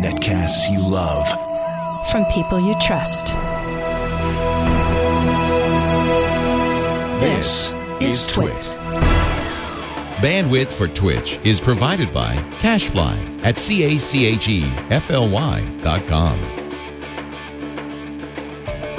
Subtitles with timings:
[0.00, 1.26] Netcasts you love.
[2.10, 3.26] From people you trust.
[7.20, 8.54] This is Twit.
[10.22, 16.38] Bandwidth for Twitch is provided by CacheFly at C-A-C-H-E-F-L-Y dot com.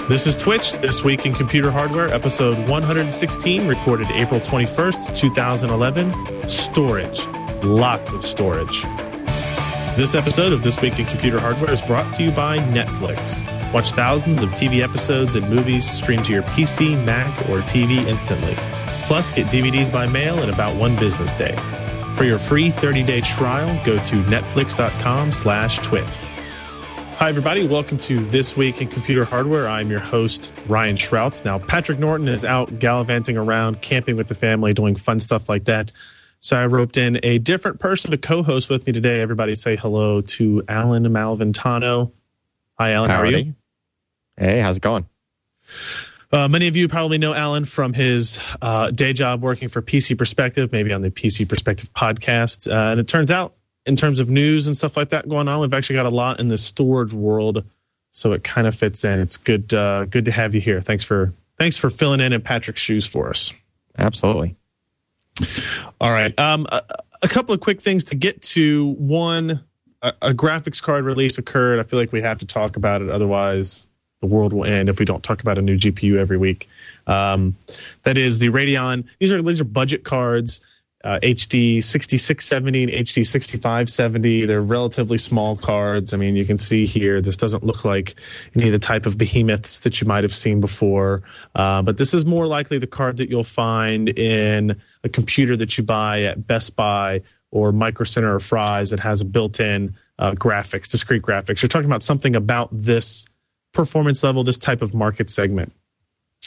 [0.10, 6.50] This is Twitch, This Week in Computer Hardware, episode 116, recorded April 21st, 2011.
[6.50, 7.22] Storage.
[7.64, 8.82] Lots of storage.
[9.96, 13.46] This episode of This Week in Computer Hardware is brought to you by Netflix.
[13.72, 18.56] Watch thousands of TV episodes and movies streamed to your PC, Mac, or TV instantly.
[19.06, 21.56] Plus, get DVDs by mail in about one business day.
[22.16, 26.16] For your free 30-day trial, go to netflix.com slash twit.
[27.18, 27.68] Hi, everybody.
[27.68, 29.68] Welcome to This Week in Computer Hardware.
[29.68, 31.46] I'm your host, Ryan Shrout.
[31.46, 35.66] Now, Patrick Norton is out gallivanting around, camping with the family, doing fun stuff like
[35.66, 35.92] that.
[36.42, 39.22] So I roped in a different person to co-host with me today.
[39.22, 42.12] Everybody say hello to Allyn Malventano.
[42.80, 43.12] Hi, Allyn.
[43.12, 43.54] How are you?
[44.38, 45.06] Hey, how's it going?
[46.32, 50.18] Uh, many of you probably know Alan from his uh, day job working for PC
[50.18, 52.68] Perspective, maybe on the PC Perspective podcast.
[52.68, 53.54] Uh, and it turns out,
[53.86, 56.40] in terms of news and stuff like that going on, we've actually got a lot
[56.40, 57.64] in the storage world,
[58.10, 59.20] so it kind of fits in.
[59.20, 60.82] It's good, uh, good to have you here.
[60.82, 63.54] Thanks for thanks for filling in in Patrick's shoes for us.
[63.98, 64.56] Absolutely.
[66.00, 66.38] All right.
[66.40, 66.82] Um, a,
[67.22, 68.94] a, couple of quick things to get to.
[68.94, 69.64] One,
[70.02, 71.80] a, a, graphics card release occurred.
[71.80, 73.10] I feel like we have to talk about it.
[73.10, 73.88] Otherwise,
[74.22, 76.70] the world will end if we don't talk about a new GPU every week.
[77.08, 77.56] Um,
[78.04, 79.06] that is the Radeon.
[79.20, 80.62] These are these are budget cards.
[81.04, 84.46] Uh, HD 6670 and HD 6570.
[84.46, 86.14] They're relatively small cards.
[86.14, 88.16] I mean, you can see here, this doesn't look like
[88.56, 91.24] any of the type of behemoths that you might have seen before.
[91.56, 95.78] Uh, but this is more likely the card that you'll find in a computer that
[95.78, 100.32] you buy at Best Buy or Micro Center or Fry's that has a built-in uh,
[100.34, 101.62] graphics, discrete graphics.
[101.62, 103.26] You're talking about something about this
[103.74, 105.74] performance level, this type of market segment.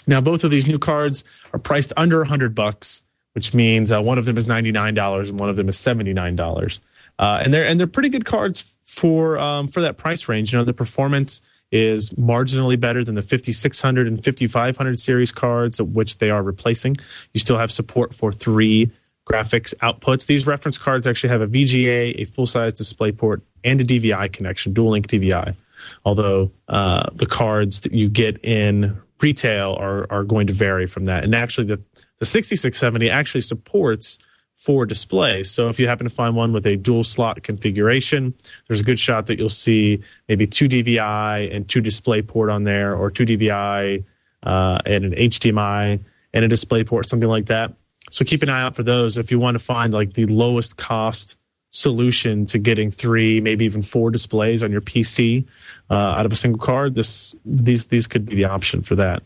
[0.07, 3.03] Now, both of these new cards are priced under 100 bucks,
[3.35, 6.81] which means uh, one of them is $99 and one of them is $79.
[7.19, 10.53] Uh, and they're and they're pretty good cards for um, for that price range.
[10.53, 11.41] You know, the performance
[11.71, 16.97] is marginally better than the 5600 and 5500 series cards, which they are replacing.
[17.33, 18.91] You still have support for three
[19.27, 20.27] graphics outputs.
[20.27, 24.33] These reference cards actually have a VGA, a full size display port, and a DVI
[24.33, 25.57] connection, dual link DVI.
[26.05, 31.07] Although uh, the cards that you get in retail are, are going to vary from
[31.07, 31.25] that.
[31.25, 31.81] And actually, the,
[32.19, 34.19] the 6670 actually supports
[34.55, 35.51] four displays.
[35.51, 38.35] So if you happen to find one with a dual slot configuration,
[38.69, 42.65] there's a good shot that you'll see maybe two DVI and two display port on
[42.65, 44.05] there, or two DVI
[44.43, 46.01] uh, and an HDMI
[46.33, 47.73] and a display port, something like that.
[48.11, 50.77] So keep an eye out for those if you want to find like the lowest
[50.77, 51.37] cost
[51.71, 55.47] solution to getting three, maybe even four displays on your PC
[55.91, 56.95] uh, out of a single card.
[56.95, 59.23] This these these could be the option for that.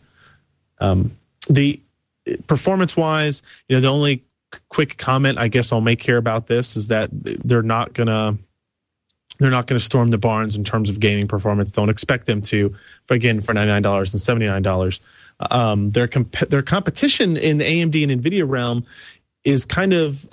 [0.79, 1.15] Um,
[1.47, 1.79] the
[2.47, 4.25] performance wise, you know, the only
[4.69, 8.37] quick comment I guess I'll make here about this is that they're not gonna
[9.39, 11.71] they're not going to storm the barns in terms of gaming performance.
[11.71, 12.75] Don't expect them to.
[13.05, 14.99] For again, for ninety nine dollars and seventy nine dollars,
[15.39, 18.85] um, their comp- their competition in the AMD and Nvidia realm
[19.43, 20.27] is kind of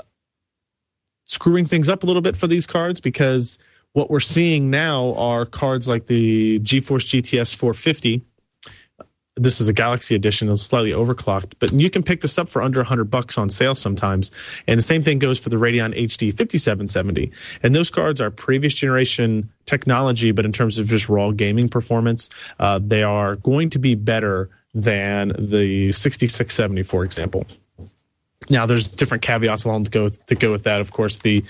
[1.25, 3.59] screwing things up a little bit for these cards because
[3.93, 8.25] what we're seeing now are cards like the GeForce GTS 450
[9.37, 10.49] this is a Galaxy edition.
[10.49, 13.75] It's slightly overclocked, but you can pick this up for under 100 bucks on sale
[13.75, 14.31] sometimes.
[14.67, 17.31] And the same thing goes for the Radeon HD 5770.
[17.63, 22.31] And those cards are previous generation technology, but in terms of just raw gaming performance,
[22.59, 27.47] uh, they are going to be better than the 6670, for example.
[28.49, 30.81] Now, there's different caveats along to go to go with that.
[30.81, 31.43] Of course, the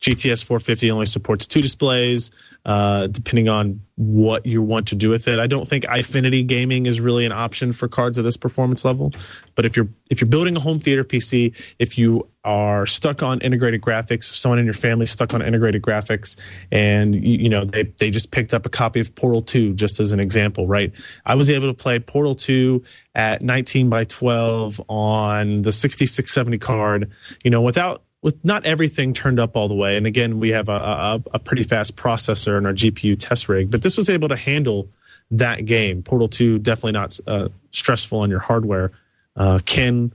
[0.00, 2.30] GTS 450 only supports two displays,
[2.64, 5.38] uh, depending on what you want to do with it.
[5.38, 9.12] I don't think Eyefinity gaming is really an option for cards of this performance level.
[9.54, 13.40] But if you're if you're building a home theater PC, if you are stuck on
[13.40, 16.36] integrated graphics, someone in your family stuck on integrated graphics,
[16.72, 20.00] and you, you know they they just picked up a copy of Portal 2, just
[20.00, 20.92] as an example, right?
[21.24, 22.82] I was able to play Portal 2
[23.14, 27.12] at 19 by 12 on the 6670 card,
[27.44, 29.98] you know, without with not everything turned up all the way.
[29.98, 33.70] And again, we have a, a, a, pretty fast processor in our GPU test rig,
[33.70, 34.88] but this was able to handle
[35.30, 36.02] that game.
[36.02, 38.92] Portal 2 definitely not uh, stressful on your hardware.
[39.36, 40.10] Uh, Ken,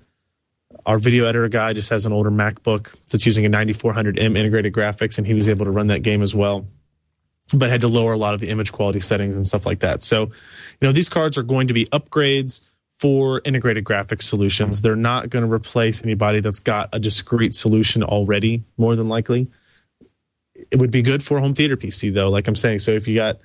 [0.88, 5.20] our video editor guy, just has an older MacBook that's using a 9400M integrated graphics,
[5.20, 6.66] and he was able to run that game as well.
[7.54, 10.02] But had to lower a lot of the image quality settings and stuff like that.
[10.02, 10.32] So, you
[10.82, 12.62] know, these cards are going to be upgrades
[13.00, 14.78] for integrated graphics solutions.
[14.78, 14.84] Mm-hmm.
[14.84, 19.48] They're not going to replace anybody that's got a discrete solution already, more than likely.
[20.72, 22.30] it would be good for a home theater PC though.
[22.30, 23.38] Like I'm saying, so if you got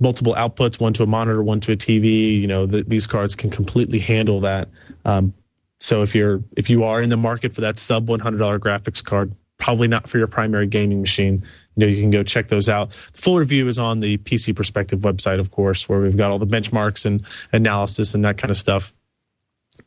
[0.00, 3.34] multiple outputs, one to a monitor, one to a TV, you know, the, these cards
[3.34, 4.68] can completely handle that.
[5.04, 5.34] Um,
[5.80, 9.34] so if you're if you are in the market for that sub $100 graphics card,
[9.58, 11.44] probably not for your primary gaming machine,
[11.78, 12.90] you know, you can go check those out.
[13.12, 16.40] The full review is on the PC Perspective website, of course, where we've got all
[16.40, 18.92] the benchmarks and analysis and that kind of stuff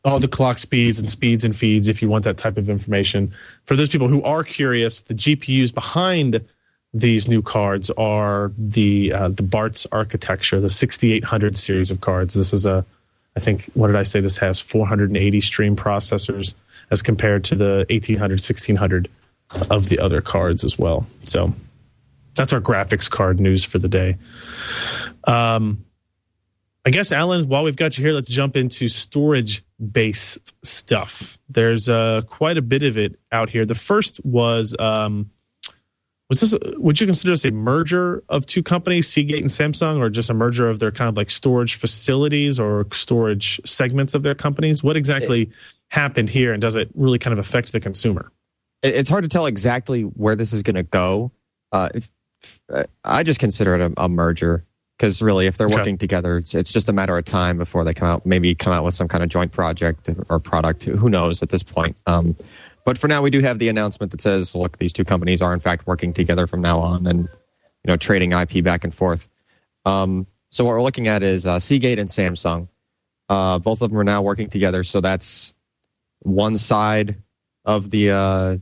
[0.06, 3.32] all the clock speeds and speeds and feeds if you want that type of information.
[3.66, 6.44] For those people who are curious, the GPUs behind
[6.94, 12.34] these new cards are the uh, the Barts architecture, the 6800 series of cards.
[12.34, 12.84] This is a,
[13.36, 14.20] I think, what did I say?
[14.20, 16.54] This has 480 stream processors
[16.90, 19.08] as compared to the 1800, 1600
[19.70, 21.06] of the other cards as well.
[21.22, 21.54] So
[22.34, 24.16] that's our graphics card news for the day.
[25.26, 25.84] Um,
[26.84, 31.38] I guess, Allyn, while we've got you here, let's jump into storage based stuff.
[31.48, 33.64] There's uh, quite a bit of it out here.
[33.64, 35.30] The first was um,
[36.28, 36.54] was this?
[36.78, 40.34] Would you consider this a merger of two companies, Seagate and Samsung, or just a
[40.34, 44.82] merger of their kind of like storage facilities or storage segments of their companies?
[44.82, 45.52] What exactly it,
[45.90, 48.32] happened here, and does it really kind of affect the consumer?
[48.82, 51.32] It's hard to tell exactly where this is going to go.
[51.70, 52.10] Uh, if,
[53.04, 54.64] I just consider it a, a merger
[55.02, 55.76] because really, if they're okay.
[55.76, 58.72] working together, it's, it's just a matter of time before they come out, maybe come
[58.72, 60.84] out with some kind of joint project or product.
[60.84, 61.96] Who knows at this point?
[62.06, 62.36] Um,
[62.84, 65.52] but for now, we do have the announcement that says, look, these two companies are
[65.54, 69.28] in fact working together from now on, and you know, trading IP back and forth.
[69.84, 72.68] Um, so what we're looking at is uh, Seagate and Samsung.
[73.28, 75.52] Uh, both of them are now working together, so that's
[76.20, 77.16] one side
[77.64, 78.56] of the uh,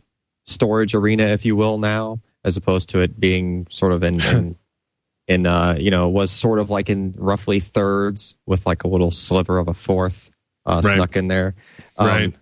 [0.46, 4.56] storage arena, if you will, now, as opposed to it being sort of in, in
[5.30, 9.10] and uh, you know was sort of like in roughly thirds with like a little
[9.10, 10.30] sliver of a fourth
[10.66, 10.94] uh, right.
[10.94, 11.54] snuck in there.
[11.96, 12.36] Um, right.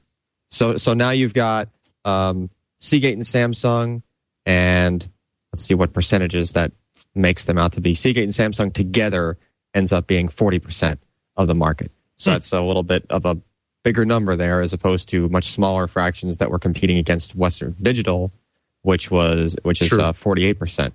[0.50, 1.69] So so now you've got
[2.05, 4.03] um, Seagate and Samsung,
[4.47, 5.09] and
[5.53, 6.73] let's see what percentages that
[7.15, 7.95] makes them out to be.
[7.95, 9.39] Seagate and Samsung together
[9.75, 11.00] ends up being forty percent
[11.37, 11.93] of the market.
[12.17, 12.37] So hmm.
[12.37, 13.39] that's a little bit of a
[13.85, 18.33] bigger number there, as opposed to much smaller fractions that were competing against Western Digital,
[18.82, 20.94] which was which is uh, forty eight percent.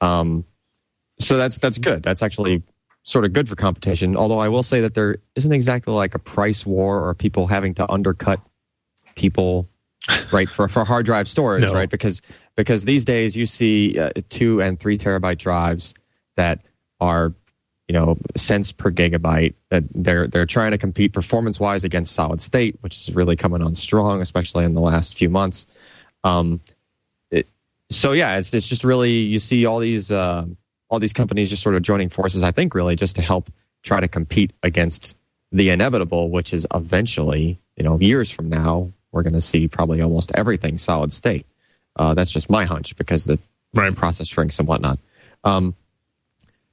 [0.00, 0.44] Um,
[1.18, 2.02] so that's that's good.
[2.02, 2.62] That's actually
[3.02, 4.16] sort of good for competition.
[4.16, 7.72] Although I will say that there isn't exactly like a price war or people having
[7.74, 8.40] to undercut
[9.14, 9.68] people,
[10.32, 10.48] right?
[10.48, 11.72] For for hard drive storage, no.
[11.72, 11.88] right?
[11.88, 12.20] Because
[12.56, 15.94] because these days you see uh, two and three terabyte drives
[16.36, 16.66] that
[17.00, 17.34] are
[17.88, 22.40] you know cents per gigabyte that they're they're trying to compete performance wise against solid
[22.40, 25.66] state which is really coming on strong especially in the last few months
[26.24, 26.60] um,
[27.90, 30.44] so yeah it's it's just really you see all these uh,
[30.88, 33.50] all these companies just sort of joining forces, I think, really just to help
[33.82, 35.16] try to compete against
[35.52, 40.00] the inevitable, which is eventually, you know, years from now, we're going to see probably
[40.00, 41.46] almost everything solid state.
[41.96, 43.38] Uh, that's just my hunch because the
[43.74, 43.94] right.
[43.94, 44.98] process shrinks and whatnot.
[45.44, 45.74] Um,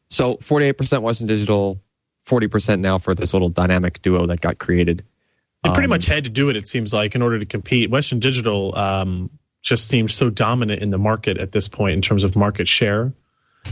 [0.10, 1.80] so 48% Western Digital,
[2.28, 5.04] 40% now for this little dynamic duo that got created.
[5.64, 7.90] They pretty um, much had to do it, it seems like, in order to compete.
[7.90, 9.30] Western Digital um,
[9.64, 13.14] just seems so dominant in the market at this point in terms of market share.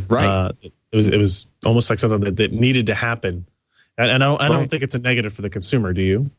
[0.07, 0.25] Right.
[0.25, 3.45] Uh, it was it was almost like something that, that needed to happen,
[3.97, 5.93] and, and I, don't, I don't think it's a negative for the consumer.
[5.93, 6.31] Do you?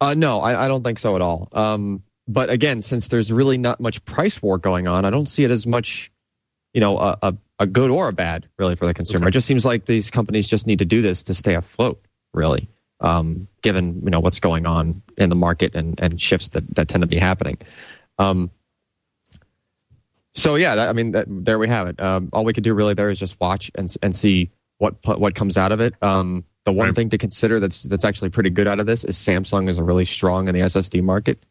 [0.00, 1.48] Uh, no, I, I don't think so at all.
[1.52, 5.44] Um, but again, since there's really not much price war going on, I don't see
[5.44, 6.10] it as much,
[6.72, 9.24] you know, a, a, a good or a bad really for the consumer.
[9.24, 9.28] Okay.
[9.28, 12.00] It just seems like these companies just need to do this to stay afloat,
[12.32, 12.68] really,
[13.00, 16.88] um, given you know what's going on in the market and, and shifts that, that
[16.88, 17.58] tend to be happening.
[18.18, 18.50] Um,
[20.34, 22.00] so yeah, that, I mean, that, there we have it.
[22.00, 25.34] Um, all we could do really there is just watch and and see what what
[25.34, 25.94] comes out of it.
[26.02, 26.94] Um, the one right.
[26.94, 30.04] thing to consider that's that's actually pretty good out of this is Samsung is really
[30.04, 31.44] strong in the SSD market.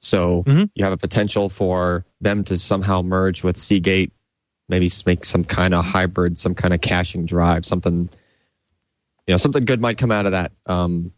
[0.00, 0.64] So mm-hmm.
[0.74, 4.12] you have a potential for them to somehow merge with Seagate,
[4.68, 8.10] maybe make some kind of hybrid, some kind of caching drive, something.
[9.26, 10.52] You know, something good might come out of that.
[10.66, 11.12] Um,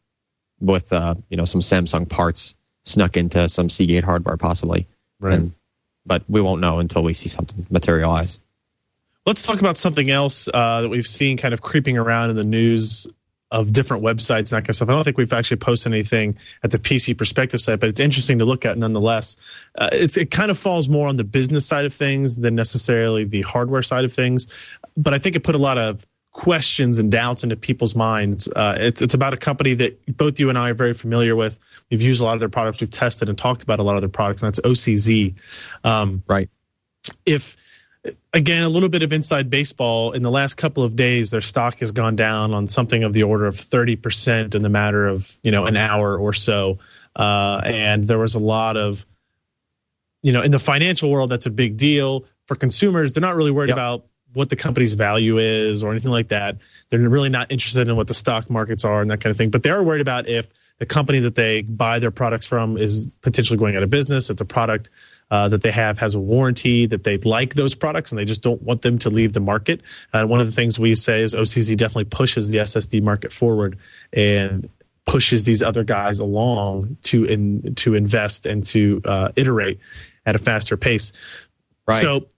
[0.60, 4.86] with uh, you know some Samsung parts snuck into some Seagate hardware, possibly.
[5.20, 5.34] Right.
[5.34, 5.52] And
[6.08, 8.40] but we won't know until we see something materialize.
[9.26, 12.44] Let's talk about something else uh, that we've seen kind of creeping around in the
[12.44, 13.06] news
[13.50, 14.88] of different websites and that kind of stuff.
[14.88, 18.38] I don't think we've actually posted anything at the PC Perspective site, but it's interesting
[18.38, 19.36] to look at nonetheless.
[19.76, 23.42] Uh, it kind of falls more on the business side of things than necessarily the
[23.42, 24.46] hardware side of things,
[24.96, 28.48] but I think it put a lot of questions and doubts into people's minds.
[28.48, 31.58] Uh, it's it's about a company that both you and I are very familiar with.
[31.90, 32.80] We've used a lot of their products.
[32.80, 35.34] We've tested and talked about a lot of their products, and that's OCZ.
[35.84, 36.48] Um, right.
[37.24, 37.56] If
[38.32, 41.78] again a little bit of inside baseball in the last couple of days their stock
[41.80, 45.50] has gone down on something of the order of 30% in the matter of you
[45.50, 46.78] know an hour or so
[47.16, 49.04] uh, and there was a lot of
[50.22, 53.50] you know in the financial world that's a big deal for consumers, they're not really
[53.50, 53.76] worried Yep.
[53.76, 56.56] about what the company's value is or anything like that.
[56.88, 59.50] They're really not interested in what the stock markets are and that kind of thing.
[59.50, 63.08] But they are worried about if the company that they buy their products from is
[63.20, 64.90] potentially going out of business, if the product
[65.30, 68.42] uh, that they have has a warranty, that they like those products and they just
[68.42, 69.82] don't want them to leave the market.
[70.12, 73.78] Uh, one of the things we say is OCZ definitely pushes the SSD market forward
[74.12, 74.68] and
[75.06, 79.78] pushes these other guys along to in, to invest and to uh, iterate
[80.24, 81.12] at a faster pace.
[81.86, 82.00] Right.
[82.00, 82.28] So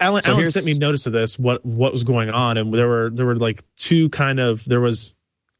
[0.00, 1.38] Allyn, So Allyn sent me notice of this.
[1.38, 4.80] What what was going on, and there were there were like two kind of there
[4.80, 5.14] was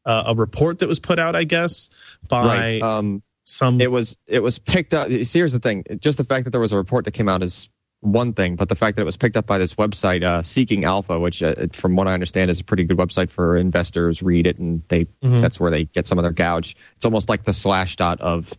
[0.07, 1.89] uh, a report that was put out, I guess,
[2.29, 2.81] by right.
[2.81, 3.79] Um, some.
[3.79, 5.09] it was it was picked up.
[5.11, 7.43] See, here's the thing: just the fact that there was a report that came out
[7.43, 7.69] is
[8.01, 10.85] one thing, but the fact that it was picked up by this website, uh, Seeking
[10.85, 14.21] Alpha, which, uh, from what I understand, is a pretty good website for investors.
[14.23, 15.41] Read it, and they Mhm.
[15.41, 16.75] that's where they get some of their gouge.
[16.95, 18.53] It's almost like the slash dot of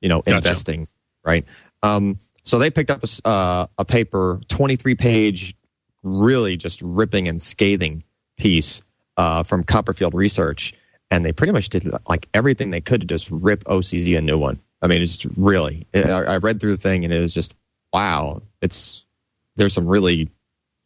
[0.00, 0.36] you know Gotcha.
[0.36, 0.88] investing,
[1.24, 1.44] right?
[1.82, 5.54] Um, so they picked up a, uh, a paper, 23 page,
[6.02, 8.02] really just ripping and scathing
[8.36, 8.82] piece
[9.16, 10.72] uh, from Copperfield Research,
[11.12, 14.38] and they pretty much did like everything they could to just rip OCZ a new
[14.38, 14.58] one.
[14.80, 15.86] I mean, it's really.
[15.94, 17.54] I, I read through the thing, and it was just
[17.92, 18.40] wow.
[18.62, 19.04] It's
[19.56, 20.30] there's some really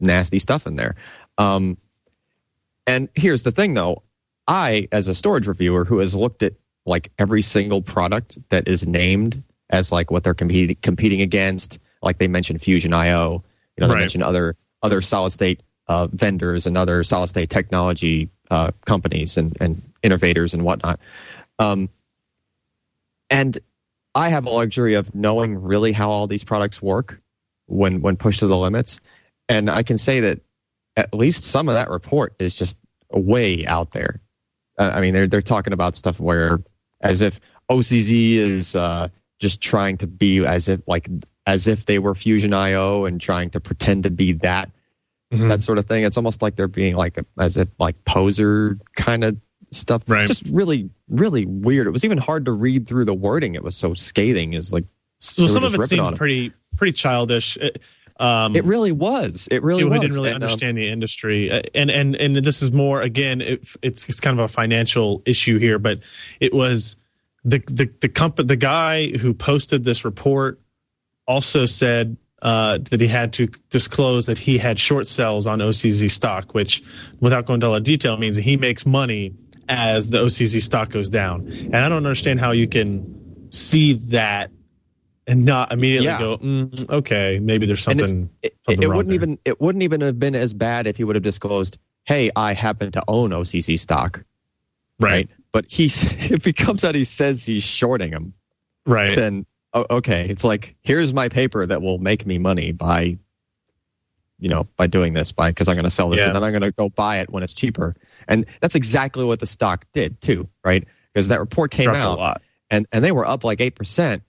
[0.00, 0.96] nasty stuff in there.
[1.38, 1.78] Um,
[2.88, 4.02] and here's the thing, though.
[4.48, 6.54] I, as a storage reviewer who has looked at
[6.86, 12.18] like every single product that is named as like what they're competing competing against, like
[12.18, 13.44] they mentioned Fusion IO,
[13.76, 14.00] you know, they Right.
[14.00, 19.56] mentioned other other solid state uh, vendors and other solid state technology uh, companies and,
[19.60, 21.00] and innovators and whatnot.
[21.58, 21.88] Um,
[23.30, 23.58] and
[24.14, 27.20] I have a luxury of knowing really how all these products work
[27.66, 29.00] when when pushed to the limits,
[29.48, 30.40] and I can say that
[30.96, 32.78] at least some of that report is just
[33.10, 34.20] way out there.
[34.78, 36.60] Uh, I mean, they're they're talking about stuff where
[37.00, 41.08] as if OCZ is uh, just trying to be as if like
[41.46, 44.70] as if they were Fusion IO and trying to pretend to be that
[45.32, 45.48] Mhm.
[45.48, 46.04] that sort of thing.
[46.04, 49.36] It's almost like they're being like as if like poser kind of
[49.72, 50.02] stuff.
[50.06, 50.26] Right.
[50.26, 51.86] Just really really weird.
[51.86, 53.54] It was even hard to read through the wording.
[53.54, 54.52] It was so scathing.
[54.54, 54.84] Is like
[55.18, 56.16] so some of it seemed 'em.
[56.16, 57.56] pretty pretty childish.
[57.56, 57.80] It,
[58.18, 59.46] um, it really was.
[59.50, 60.00] It really we was.
[60.00, 63.40] didn't really And, um, understand the industry, Uh, and and and this is more again.
[63.40, 66.00] It, it's it's kind of a financial issue here, but
[66.40, 66.96] it was
[67.44, 70.60] the the the company the guy who posted this report
[71.26, 76.10] also said uh, that he had to disclose that he had short sells on OCZ
[76.10, 76.82] stock, which,
[77.20, 79.34] without going into a lot detail, means he makes money
[79.68, 81.46] as the OCZ stock goes down.
[81.48, 84.50] And I don't understand how you can see that
[85.26, 86.18] and not immediately Yeah.
[86.20, 88.30] go, mm, okay, maybe there's something.
[88.42, 89.14] it, something it wouldn't there.
[89.14, 92.52] even it wouldn't even have been as bad if he would have disclosed, "Hey, I
[92.52, 94.22] happen to own OCZ stock."
[95.00, 98.34] right, But he if he comes out, he says he's shorting him.
[98.86, 99.16] right.
[99.16, 99.46] Then
[99.90, 103.18] okay, it's like here's my paper that will make me money by,
[104.38, 106.26] you know, by doing this by because I'm going to sell this Yeah.
[106.26, 107.94] and then I'm going to go buy it when it's cheaper.
[108.28, 110.84] And that's exactly what the stock did too, right?
[111.12, 112.42] Because that report came dropped out a lot.
[112.70, 114.22] and and they were up like eight percent,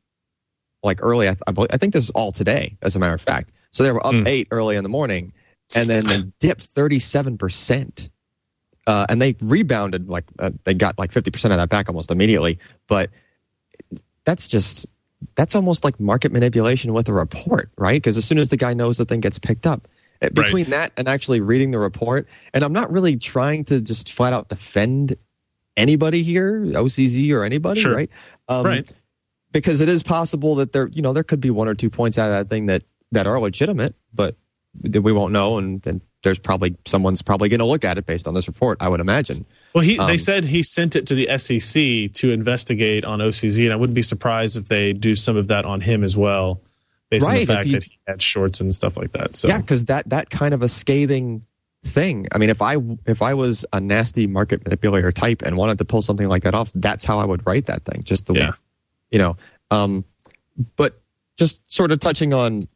[0.84, 1.28] like early.
[1.30, 3.52] I, I, believe, I think this is all today, as a matter of fact.
[3.72, 4.28] So they were up Mm.
[4.28, 5.34] eight early in the morning,
[5.76, 8.10] and then they dipped thirty seven percent,
[8.88, 12.10] uh, and they rebounded like uh, they got like fifty percent of that back almost
[12.12, 12.60] immediately.
[12.88, 13.10] But
[14.24, 14.88] that's just
[15.36, 17.96] that's almost like market manipulation with a report, right?
[17.96, 19.88] Because as soon as the guy knows the thing gets picked up.
[20.22, 24.12] uh, Between that and actually reading the report, and I'm not really trying to just
[24.12, 25.16] flat out defend
[25.76, 27.96] anybody here, OCZ or anybody, Sure.
[27.96, 28.10] right?
[28.48, 28.92] Um, right.
[29.52, 32.18] because it is possible that there, you know, there could be one or two points
[32.18, 34.36] out of that thing that that are legitimate, but
[34.82, 38.06] that we won't know, and, and there's probably someone's probably going to look at it
[38.06, 39.46] based on this report, I would imagine.
[39.74, 43.64] Well, he Um, they said he sent it to the SEC to investigate on OCZ,
[43.64, 46.62] and I wouldn't be surprised if they do some of that on him as well,
[47.10, 49.36] based on the fact that he had shorts and stuff like that.
[49.36, 51.44] So Yeah, because that that kind of a scathing
[51.84, 52.28] thing.
[52.32, 55.86] I mean, if I if I was a nasty market manipulator type and wanted to
[55.86, 58.04] pull something like that off, that's how I would write that thing.
[58.04, 58.52] Just the way, Yeah.
[59.12, 59.38] you know.
[59.70, 60.04] Um,
[60.76, 61.00] but
[61.38, 62.68] just sort of touching on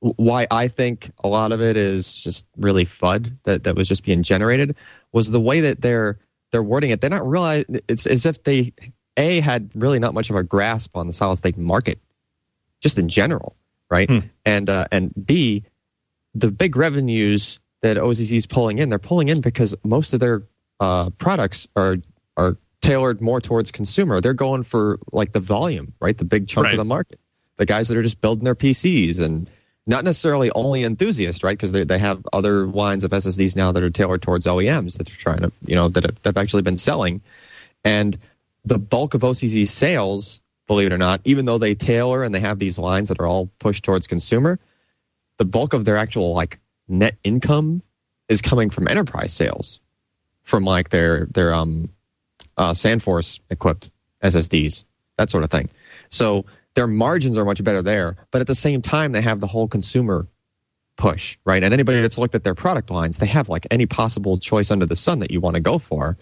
[0.00, 4.04] why I think a lot of it is just really FUD that, that was just
[4.04, 4.76] being generated
[5.12, 6.18] was the way that they're
[6.52, 7.00] they're wording it.
[7.00, 8.72] They're not realize it's as if they
[9.16, 11.98] a had really not much of a grasp on the solid state market,
[12.80, 13.56] just in general,
[13.90, 14.08] right?
[14.08, 14.18] Hmm.
[14.44, 15.64] And uh, and b
[16.34, 20.42] the big revenues that OCZ is pulling in, they're pulling in because most of their
[20.80, 21.96] uh, products are
[22.36, 24.20] are tailored more towards consumer.
[24.20, 26.16] They're going for like the volume, right?
[26.16, 26.74] The big chunk Right.
[26.74, 27.18] of the market.
[27.56, 29.50] The guys that are just building their PCs and
[29.88, 31.56] not necessarily only enthusiasts, right?
[31.56, 35.10] Because they, they have other lines of SSDs now that are tailored towards OEMs that
[35.10, 37.22] are trying to, you know, that have, that have actually been selling.
[37.84, 38.18] And
[38.66, 42.40] the bulk of OCZ's sales, believe it or not, even though they tailor and they
[42.40, 44.60] have these lines that are all pushed towards consumer,
[45.38, 47.82] the bulk of their actual like net income
[48.28, 49.80] is coming from enterprise sales,
[50.42, 51.88] from like their their um
[52.58, 53.90] uh, SandForce equipped
[54.22, 54.84] SSDs,
[55.16, 55.70] that sort of thing.
[56.10, 56.44] So
[56.78, 59.66] their margins are much better there, but at the same time, they have the whole
[59.66, 60.28] consumer
[60.96, 61.64] push, right?
[61.64, 64.86] And anybody that's looked at their product lines, they have like any possible choice under
[64.86, 66.16] the sun that you want to go for.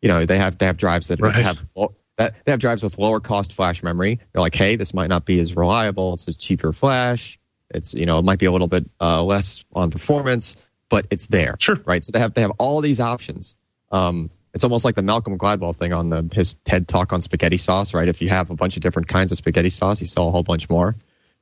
[0.00, 1.34] You know, they have they have drives that Right.
[1.34, 1.66] have
[2.18, 4.20] that they have drives with lower cost flash memory.
[4.32, 6.14] They're like, hey, this might not be as reliable.
[6.14, 7.36] It's a cheaper flash.
[7.74, 10.54] It's you know, it might be a little bit uh, less on performance,
[10.88, 11.80] but it's there, Sure.
[11.84, 12.04] right?
[12.04, 13.56] So they have they have all these options.
[13.90, 17.56] Um, it's almost like the Malcolm Gladwell thing on the his TED talk on spaghetti
[17.56, 18.08] sauce, right?
[18.08, 20.42] If you have a bunch of different kinds of spaghetti sauce, you sell a whole
[20.42, 20.96] bunch more,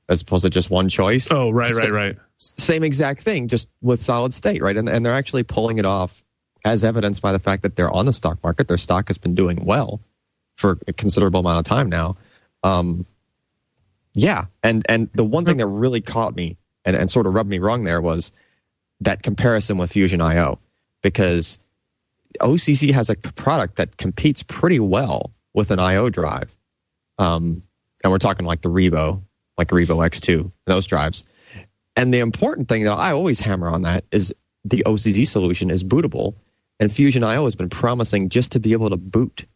[0.08, 1.30] as opposed to just one choice.
[1.30, 2.16] Oh, right, right, right.
[2.36, 4.76] same exact thing, just with solid state, right?
[4.76, 6.22] And, and they're actually pulling it off
[6.64, 8.68] as evidenced by the fact that they're on the stock market.
[8.68, 10.00] Their stock has been doing well
[10.56, 12.16] for a considerable amount of time now.
[12.62, 13.06] Um,
[14.14, 14.46] yeah.
[14.62, 17.58] And, and the one thing that really caught me and, and sort of rubbed me
[17.60, 18.32] wrong there was
[19.00, 20.58] that comparison with Fusion IO
[21.02, 21.58] because
[22.38, 26.54] OCZ has a product that competes pretty well with an IO drive.
[27.18, 27.62] Um,
[28.04, 29.22] and we're talking like the Revo,
[29.56, 31.24] like Revo X2, those drives.
[31.96, 34.32] And the important thing that I always hammer on that is
[34.64, 36.34] the OCZ solution is bootable,
[36.78, 39.46] and Fusion IO has been promising just to be able to boot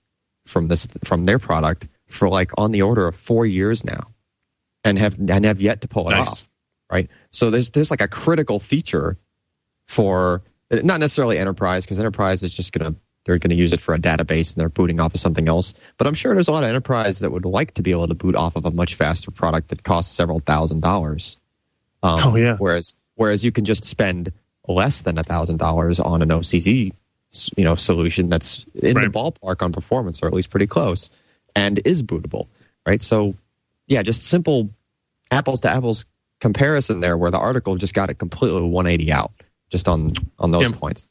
[0.47, 4.09] from this from their product for like on the order of four years now,
[4.83, 6.43] and have and have yet to pull it Nice.
[6.43, 6.51] off.
[6.91, 7.09] Right.
[7.31, 9.19] So there's there's like a critical feature
[9.87, 10.43] for
[10.81, 14.55] not necessarily enterprise because enterprise is just gonna they're gonna use it for a database
[14.55, 15.75] and they're booting off of something else.
[15.99, 18.15] But I'm sure there's a lot of enterprise that would like to be able to
[18.15, 21.37] boot off of a much faster product that costs several thousand dollars.
[22.03, 22.57] Um, Oh, yeah.
[22.59, 24.33] Whereas whereas you can just spend
[24.67, 26.93] less than a thousand dollars on an OCZ
[27.57, 29.11] you know solution that's in Right.
[29.11, 31.11] the ballpark on performance or at least pretty close
[31.57, 32.47] and is bootable.
[32.87, 33.01] Right.
[33.03, 33.35] So
[33.87, 34.71] yeah, just simple
[35.31, 36.05] apples to apples
[36.41, 39.31] comparison there where the article just got it completely 180 out
[39.73, 40.77] just on on those Yeah.
[40.77, 41.09] points.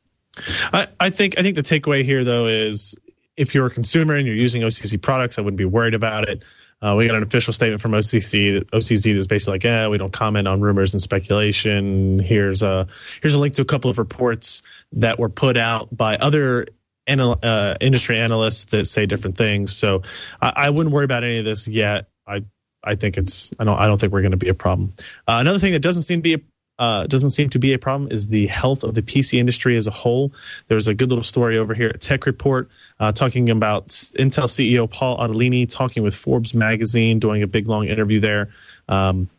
[0.71, 2.95] I, I think I think the takeaway here though is
[3.35, 6.43] if you're a consumer and you're using OCZ products, I wouldn't be worried about it.
[6.81, 8.53] Uh, we got an official statement from OCZ.
[8.59, 12.19] that- OCZ that's basically like, yeah, we don't comment on rumors and speculation.
[12.19, 12.87] Here's a
[13.21, 14.61] here's a link to a couple of reports
[14.93, 16.65] that were put out by other
[17.07, 19.75] anal- uh, industry analysts that say different things.
[19.75, 20.01] So
[20.41, 22.07] I, I wouldn't worry about any of this yet.
[22.27, 22.43] I
[22.83, 24.89] I think it's I don't I don't think we're going to be a problem.
[25.27, 26.39] Uh, another thing that doesn't seem to be a
[26.81, 29.85] uh, doesn't seem to be a problem is the health of the PC industry as
[29.85, 30.33] a whole.
[30.67, 34.89] There's a good little story over here at Tech Report uh, talking about Intel CEO
[34.89, 38.49] Paul Otellini talking with Forbes magazine, doing a big long interview there.
[38.89, 39.29] Um,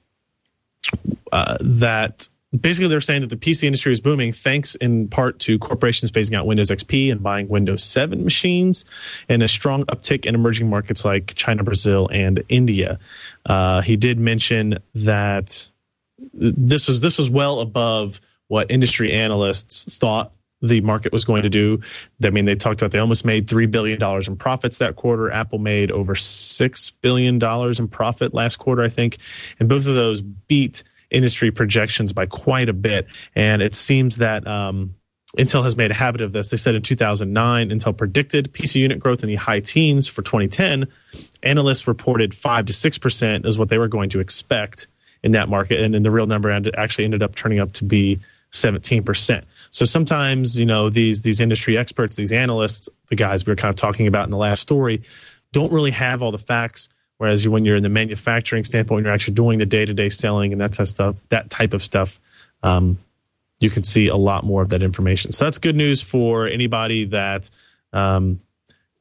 [1.33, 2.29] uh, that
[2.59, 6.35] basically they're saying that the PC industry is booming thanks in part to corporations phasing
[6.35, 8.85] out Windows XP and buying Windows 7 machines
[9.29, 13.01] and a strong uptick in emerging markets like China, Brazil, and India.
[13.47, 15.72] Uh, he did mention that
[16.33, 21.51] this was this was well above what industry analysts thought the market was going to
[21.51, 21.81] do.
[22.25, 25.31] I mean, they talked about they almost made three billion dollars in profits that quarter.
[25.31, 29.19] Apple made over six billion dollars in profit last quarter, I think,
[29.59, 33.07] and both of those beat industry projections by quite a bit.
[33.35, 34.95] And it seems that um,
[35.37, 36.51] Intel has made a habit of this.
[36.51, 40.89] They said in 2009, Intel predicted PC unit growth in the high teens for 2010.
[41.43, 44.87] Analysts reported five to six percent is what they were going to expect
[45.23, 48.19] in that market, and, and the real number actually ended up turning up to be
[48.53, 49.45] 17%.
[49.71, 53.71] So sometimes, you know, these these industry experts, these analysts, the guys we were kind
[53.73, 55.03] of talking about in the last story,
[55.53, 56.89] don't really have all the facts.
[57.19, 60.53] Whereas when you're in the manufacturing standpoint, you're actually doing the day to day selling
[60.53, 62.21] and that type of stuff, that type of stuff,
[62.63, 62.99] um,
[63.61, 65.31] you can see a lot more of that information.
[65.33, 67.49] So that's good news for anybody that
[67.93, 68.41] um,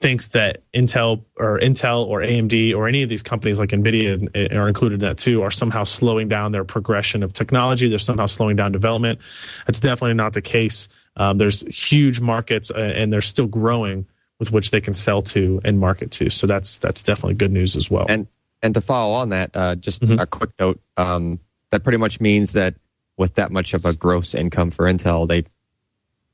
[0.01, 4.67] thinks that Intel or Intel or AMD or any of these companies like Nvidia are
[4.67, 7.87] included in that too are somehow slowing down their progression of technology.
[7.87, 9.19] They're somehow slowing down development.
[9.67, 10.89] That's definitely not the case.
[11.15, 14.07] Um, there's huge markets uh, and they're still growing
[14.39, 16.29] with which they can sell to and market to.
[16.31, 18.05] So that's that's definitely good news as well.
[18.09, 18.27] And
[18.63, 20.19] and to follow on that, uh, just Mhm.
[20.19, 20.79] a quick note.
[20.97, 22.75] Um, that pretty much means that
[23.17, 25.45] with that much of a gross income for Intel, they-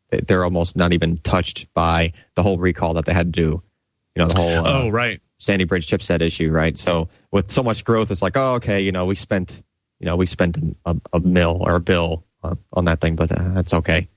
[0.10, 3.63] they're almost not even touched by the whole recall that they had to do.
[4.15, 6.78] You know, the whole uh, oh right, Sandy Bridge chipset issue, right?
[6.78, 9.62] So with so much growth, it's like, oh, okay, you know, we spent,
[10.00, 13.32] you know, we spent a, a mill or a bill on, on that thing, but
[13.32, 14.08] uh, that's okay,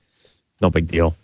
[0.61, 1.15] no big deal.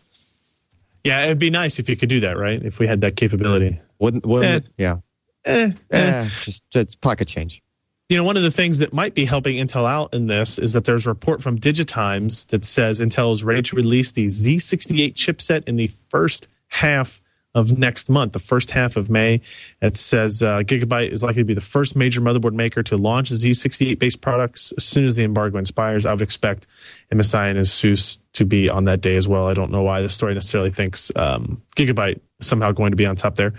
[1.03, 2.62] yeah, it'd be nice if you could do that, right?
[2.62, 3.80] If we had that capability.
[3.99, 4.97] Wouldn't, wouldn't yeah,
[5.45, 5.97] Eh, eh.
[5.97, 7.63] eh, just just pocket change.
[8.10, 10.74] You know, one of the things that might be helping Intel out in this is
[10.74, 15.13] that there's a report from Digitimes that says Intel is ready to release the Z68
[15.13, 17.22] chipset in the first half
[17.54, 19.41] of next month, the first half of May.
[19.82, 23.30] It says uh, Gigabyte is likely to be the first major motherboard maker to launch
[23.30, 26.06] Z68 based products as soon as the embargo expires.
[26.06, 26.67] I would expect
[27.12, 29.47] MSI and ASUS to be on that day as well.
[29.47, 33.15] I don't know why the story necessarily thinks um, Gigabyte somehow going to be on
[33.15, 33.54] top there.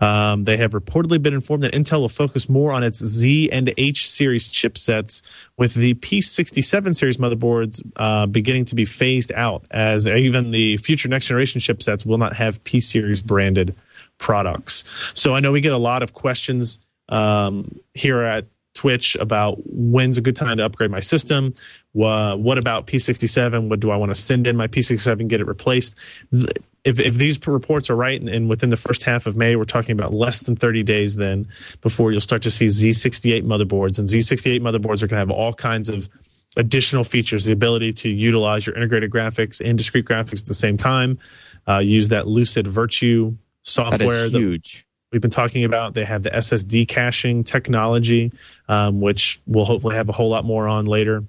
[0.00, 3.72] Um, they have reportedly been informed that Intel will focus more on its Z and
[3.76, 5.22] H series chipsets,
[5.58, 11.08] with the P67 series motherboards uh, beginning to be phased out, as even the future
[11.08, 13.76] next generation chipsets will not have P series branded
[14.18, 14.84] products.
[15.12, 16.78] So I know we get a lot of questions
[17.10, 21.54] um, here at Twitch about when's a good time to upgrade my system.
[21.98, 23.68] Uh, what about P67?
[23.68, 25.96] What do I want to send in my P67, get it replaced?
[26.32, 29.64] If, if these reports are right, and, and, within the first half of May, we're
[29.64, 31.48] talking about less than 30 days then
[31.80, 33.98] before you'll start to see Z68 motherboards.
[33.98, 36.08] And Z68 motherboards are going to have all kinds of
[36.56, 40.76] additional features the ability to utilize your integrated graphics and discrete graphics at the same
[40.76, 41.18] time,
[41.66, 44.08] uh, use that Lucid Virtu software.
[44.08, 45.94] That is huge we've been talking about.
[45.94, 48.32] They have the SSD caching technology,
[48.68, 51.24] um, which we'll hopefully have a whole lot more on later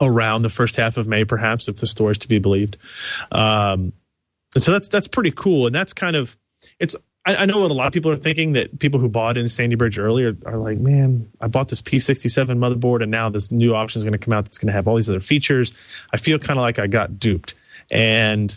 [0.00, 2.76] around the first half of May, perhaps, if the story is to be believed.
[3.32, 3.92] Um,
[4.54, 6.36] and so that's that's pretty cool, and that's kind of
[6.78, 6.96] it's.
[7.26, 9.48] I, I, know what a lot of people are thinking that people who bought in
[9.48, 13.74] Sandy Bridge earlier are like, man, I bought this P67 motherboard, and now this new
[13.74, 15.72] option is going to come out that's going to have all these other features.
[16.12, 17.54] I feel kind of like I got duped,
[17.90, 18.56] and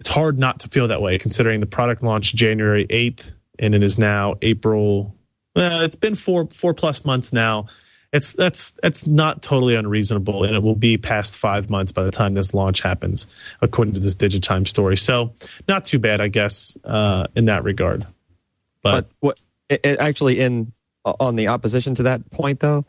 [0.00, 3.82] it's hard not to feel that way considering the product launched January 8th and it
[3.82, 5.16] is now April.
[5.54, 7.66] Well, it's been four four plus months now.
[8.12, 12.10] It's that's that's not totally unreasonable, and it will be past five months by the
[12.10, 13.26] time this launch happens,
[13.62, 14.96] according to this Digitime story.
[14.96, 15.34] So,
[15.66, 18.06] not too bad, I guess, uh, in that regard.
[18.82, 20.72] But, but what it actually in
[21.04, 22.84] on the opposition to that point, though,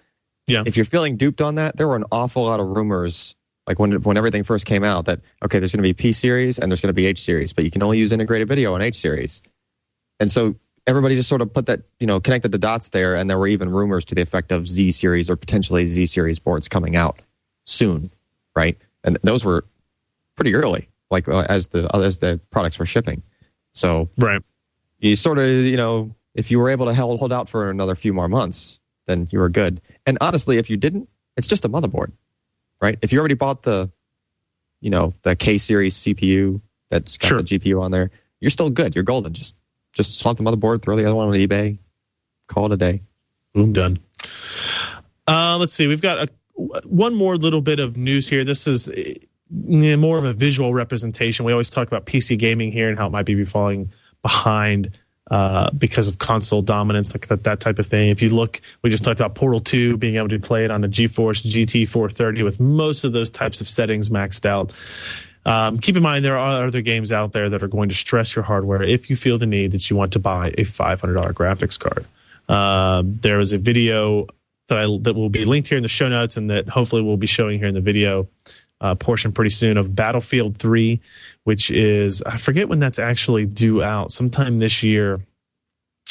[0.48, 3.36] yeah, if you're feeling duped on that, there were an awful lot of rumors
[3.68, 6.60] like when when everything first came out that okay, there's going to be P series
[6.60, 8.82] and there's going to be H series, but you can only use integrated video on
[8.82, 9.42] H series.
[10.20, 10.56] And so
[10.88, 13.16] everybody just sort of put that, you know, connected the dots there.
[13.16, 16.40] And there were even rumors to the effect of Z series or potentially Z series
[16.40, 17.22] boards coming out
[17.66, 18.12] soon,
[18.56, 18.78] right?
[19.04, 19.66] And those were
[20.36, 23.22] pretty early, like uh, as the as the products were shipping.
[23.74, 24.42] So right,
[25.00, 27.96] you sort of, you know, if you were able to hold, hold out for another
[27.96, 29.82] few more months, then you were good.
[30.06, 32.12] And honestly, if you didn't, it's just a motherboard,
[32.82, 32.98] right?
[33.02, 33.92] If you already bought the,
[34.82, 37.38] you know, the K series CPU that's got sure.
[37.42, 38.96] the GPU on there, you're still good.
[38.96, 39.34] You're golden.
[39.34, 39.56] Just
[39.94, 41.78] just swap the motherboard, throw the other one on eBay,
[42.48, 43.02] call it a day.
[43.54, 44.00] Boom, done.
[45.28, 45.88] Uh, let's see.
[45.88, 46.28] We've got a,
[46.86, 48.44] one more little bit of news here.
[48.44, 48.90] This is
[49.50, 51.46] more of a visual representation.
[51.46, 54.98] We always talk about PC gaming here and how it might be falling behind
[55.32, 58.10] uh, because of console dominance, like that, that type of thing.
[58.10, 60.84] If you look, we just talked about Portal 2 being able to play it on
[60.84, 64.74] a GeForce GT 430 with most of those types of settings maxed out.
[65.46, 68.36] Um, keep in mind there are other games out there that are going to stress
[68.36, 71.78] your hardware if you feel the need that you want to buy a $500 graphics
[71.78, 72.06] card.
[72.48, 74.28] Uh, there is a video
[74.68, 77.18] that I, that will be linked here in the show notes and that hopefully we'll
[77.18, 78.28] be showing here in the video
[78.82, 81.02] uh, portion pretty soon of Battlefield 3,
[81.44, 85.22] which is I forget when that's actually due out, sometime this year.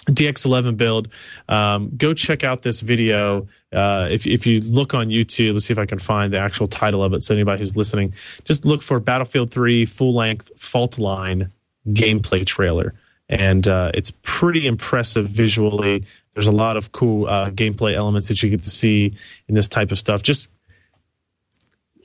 [0.06, 1.08] DX11 build.
[1.48, 3.46] Um, go check out this video.
[3.72, 6.66] Uh, if, if you look on YouTube, let's see if I can find the actual
[6.66, 7.22] title of it.
[7.22, 11.50] So anybody who's listening, just look for Battlefield 3 full length fault line
[11.88, 12.94] gameplay trailer.
[13.28, 16.04] And uh, it's pretty impressive visually.
[16.34, 19.16] There's a lot of cool uh, gameplay elements that you get to see
[19.48, 20.22] in this type of stuff.
[20.22, 20.50] Just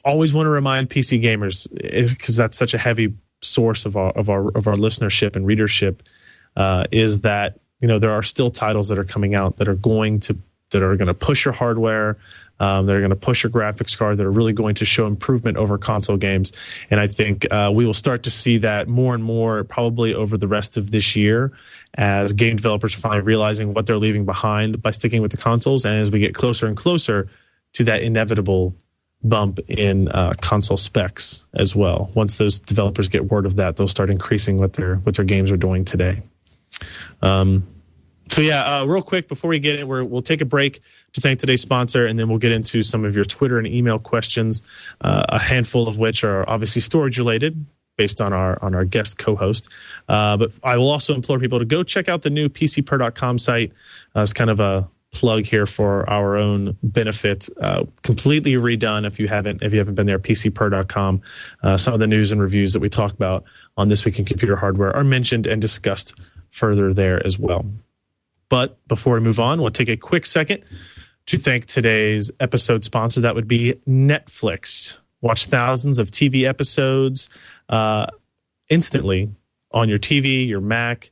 [0.06, 4.30] always want to remind PC gamers, because that's such a heavy source of our of
[4.30, 6.02] our of our listenership and readership,
[6.56, 9.76] uh, is that you know there are still titles that are coming out that are
[9.76, 10.38] going to
[10.72, 12.18] that are going to push your hardware
[12.60, 15.06] um, that are going to push your graphics card that are really going to show
[15.06, 16.52] improvement over console games.
[16.90, 20.38] And i think uh, we will start to see that more and more probably over
[20.38, 21.52] the rest of this year
[21.96, 25.86] as game developers are finally realizing what they're leaving behind by sticking with the consoles
[25.86, 27.28] and as we get closer and closer
[27.74, 28.76] to that inevitable
[29.24, 32.12] bump in uh, console specs as well.
[32.14, 35.52] Once those developers get word of that they'll start increasing what their what their games
[35.52, 36.22] are doing today.
[37.22, 37.68] Um,
[38.30, 40.82] so yeah, uh, real quick before we get in, we will take a break
[41.14, 44.00] to thank today's sponsor, and then we'll get into some of your Twitter and email
[44.00, 44.62] questions.
[45.02, 47.66] Uh, a handful of which are obviously storage related,
[47.98, 49.70] based on our on our guest co-host.
[50.08, 53.74] Uh, but I will also implore people to go check out the new PCPer.com site.
[54.16, 57.50] Uh, it's kind of a plug here for our own benefit.
[57.60, 60.20] Uh, completely redone if you haven't if you haven't been there.
[60.20, 61.22] PCPer.com.
[61.64, 63.44] Uh, some of the news and reviews that we talk about
[63.76, 66.14] on this week in computer hardware are mentioned and discussed
[66.52, 67.66] further there as well.
[68.50, 70.64] But before we move on, we'll take a quick second
[71.28, 73.22] to thank today's episode sponsor.
[73.22, 74.98] That would be Netflix.
[75.22, 77.30] Watch thousands of TV episodes
[77.70, 78.08] uh,
[78.70, 79.30] instantly
[79.72, 81.12] on your TV, your Mac,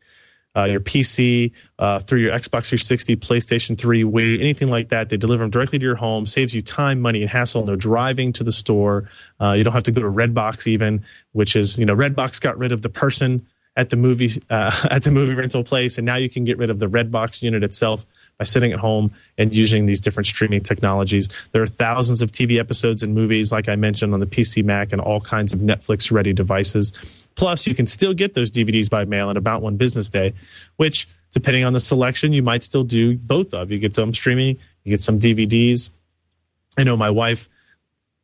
[0.55, 5.09] uh, your PC, uh, through your Xbox 360, PlayStation 3, Wii, anything like that.
[5.09, 7.65] They deliver them directly to your home, saves you time, money, and hassle.
[7.65, 9.09] No driving to the store.
[9.41, 12.57] Uh, you don't have to go to Redbox even, which is you know Redbox got
[12.57, 13.45] rid of the person
[13.75, 16.69] at the movie uh, at the movie rental place, and now you can get rid
[16.69, 18.05] of the red box unit itself
[18.37, 21.29] by sitting at home and using these different streaming technologies.
[21.51, 24.91] There are thousands of TV episodes and movies, like I mentioned, on the PC, Mac,
[24.91, 26.91] and all kinds of Netflix ready devices.
[27.35, 30.33] Plus, you can still get those DVDs by mail in about one business day,
[30.75, 33.71] which, depending on the selection, you might still do both of.
[33.71, 35.89] You get some streaming, you get some DVDs.
[36.77, 37.47] I know my wife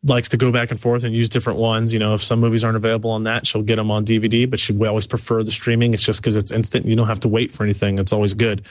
[0.04, 1.94] likes to go back and forth and use different ones.
[1.94, 4.60] You know, if some movies aren't available on that, she'll get them on DVD, but
[4.60, 5.94] she will always prefer the streaming.
[5.94, 6.86] It's just because it's instant.
[6.86, 8.00] You don't have to wait for anything.
[8.00, 8.66] It's always good.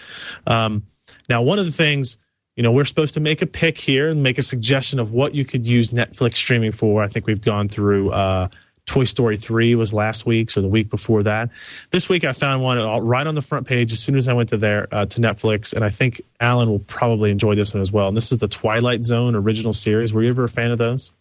[0.47, 0.85] Um,
[1.29, 2.17] now, one of the things,
[2.57, 5.35] you know, we're supposed to make a pick here and make a suggestion of what
[5.35, 7.03] you could use Netflix streaming for.
[7.03, 8.49] I think we've gone through uh,
[8.87, 11.51] Toy Story 3 was last week, so the week before that.
[11.93, 14.49] This week I found one right on the front page as soon as I went
[14.49, 17.93] to there uh, to Netflix, and I think Allyn will probably enjoy this one as
[17.93, 18.09] well.
[18.09, 20.13] And this is the Twilight Zone original series.
[20.13, 21.13] Were you ever a fan of those?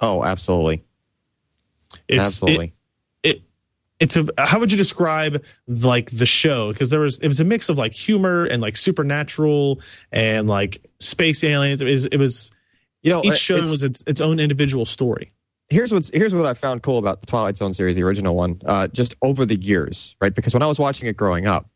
[0.00, 0.84] Oh, absolutely.
[2.08, 2.74] It's, absolutely.
[3.22, 3.42] It, it,
[4.00, 7.44] it's a how would you describe like the show because there was it was a
[7.44, 12.50] mix of like humor and like supernatural and like space aliens it was, it was
[13.02, 15.32] you know each show was its, its own individual story
[15.68, 18.60] here's what's here's what i found cool about the twilight zone series the original one
[18.64, 21.68] uh, just over the years right because when i was watching it growing up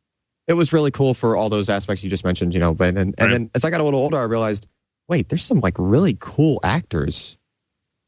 [0.46, 2.96] it was really cool for all those aspects you just mentioned you know and then,
[2.96, 3.30] and right.
[3.30, 4.66] then as i got a little older i realized
[5.08, 7.36] wait there's some like really cool actors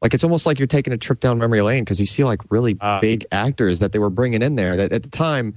[0.01, 2.41] like it's almost like you're taking a trip down memory lane because you see like
[2.49, 5.55] really uh, big actors that they were bringing in there that at the time,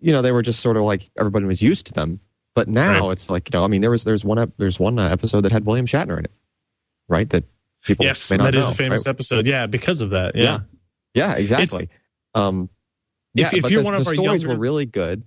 [0.00, 2.20] you know, they were just sort of like everybody was used to them.
[2.54, 3.12] But now right.
[3.12, 5.52] it's like you know, I mean, there was there's one there's one uh, episode that
[5.52, 6.32] had William Shatner in it,
[7.08, 7.30] right?
[7.30, 7.44] That
[7.84, 9.10] people yes, that know, a famous right?
[9.10, 9.46] episode.
[9.46, 10.34] Yeah, because of that.
[10.34, 10.60] Yeah,
[11.14, 11.88] yeah, yeah exactly.
[12.34, 12.68] um,
[13.34, 14.56] yeah, if, if you're the, one the of our stories younger...
[14.56, 15.22] were really good,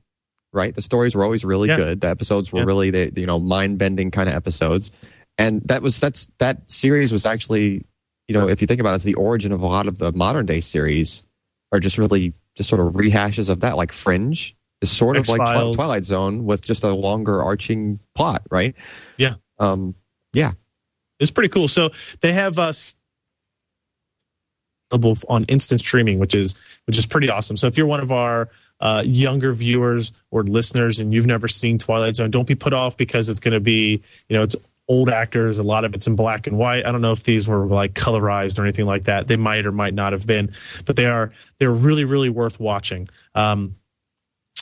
[0.51, 0.75] right?
[0.75, 1.77] The stories were always really Yeah.
[1.77, 2.01] good.
[2.01, 2.65] The episodes were Yeah.
[2.65, 4.91] really the you know mind bending kind of episodes,
[5.38, 7.86] and that was that's that series was actually
[8.28, 10.12] you know if you think about it, it's the origin of a lot of the
[10.12, 11.26] modern day series
[11.72, 15.42] are just really just sort of rehashes of that, like Fringe is sort of like
[15.42, 15.76] X-Files.
[15.76, 18.76] Twilight Zone with just a longer arching plot, right?
[19.18, 19.36] Yeah.
[19.60, 19.96] Um.
[20.34, 20.54] Yeah.
[21.20, 21.68] It's pretty cool.
[21.68, 22.96] So they have us
[24.92, 26.56] on instant streaming, which is
[26.86, 27.58] which is pretty awesome.
[27.58, 31.80] So if you're one of our uh, younger viewers or listeners and you've never seen
[31.80, 34.56] Twilight Zone, don't be put off because it's going to be you know it's
[34.88, 35.60] old actors.
[35.60, 36.86] A lot of it's in black and white.
[36.86, 39.28] I don't know if these were like colorized or anything like that.
[39.28, 40.54] They might or might not have been,
[40.86, 43.10] but they are they're really really worth watching.
[43.36, 43.76] Um,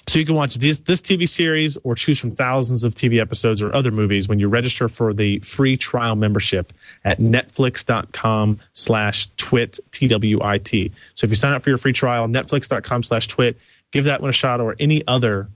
[0.08, 3.62] so you can watch this this TV series or choose from thousands of TV episodes
[3.62, 6.74] or other movies when you register for the free trial membership
[7.06, 10.92] at netflix.com slash twit T-W-I-T.
[11.14, 13.58] So if you sign up for your free trial, netflix.com slash twit,
[13.92, 15.50] give that one a shot or any other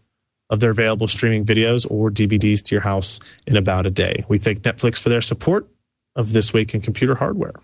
[0.49, 4.23] of their available streaming videos or DVDs to your house in about a day.
[4.27, 5.67] We thank Netflix for their support
[6.15, 7.55] of This Week in Computer Hardware.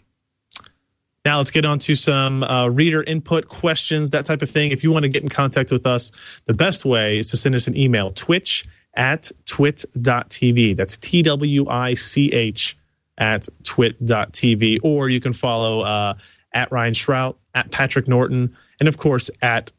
[1.24, 4.72] Now let's get on to some uh, reader input questions, that type of thing.
[4.72, 6.12] If you want to get in contact with us,
[6.46, 8.66] the best way is to send us an email, twitch
[8.96, 10.76] at twit.tv.
[10.76, 12.76] That's T W I C H
[13.20, 14.80] at twit.tv.
[14.84, 16.16] Or you can follow uh,
[16.54, 19.72] at Ryan Shrout, at Patrick Norton, and of course at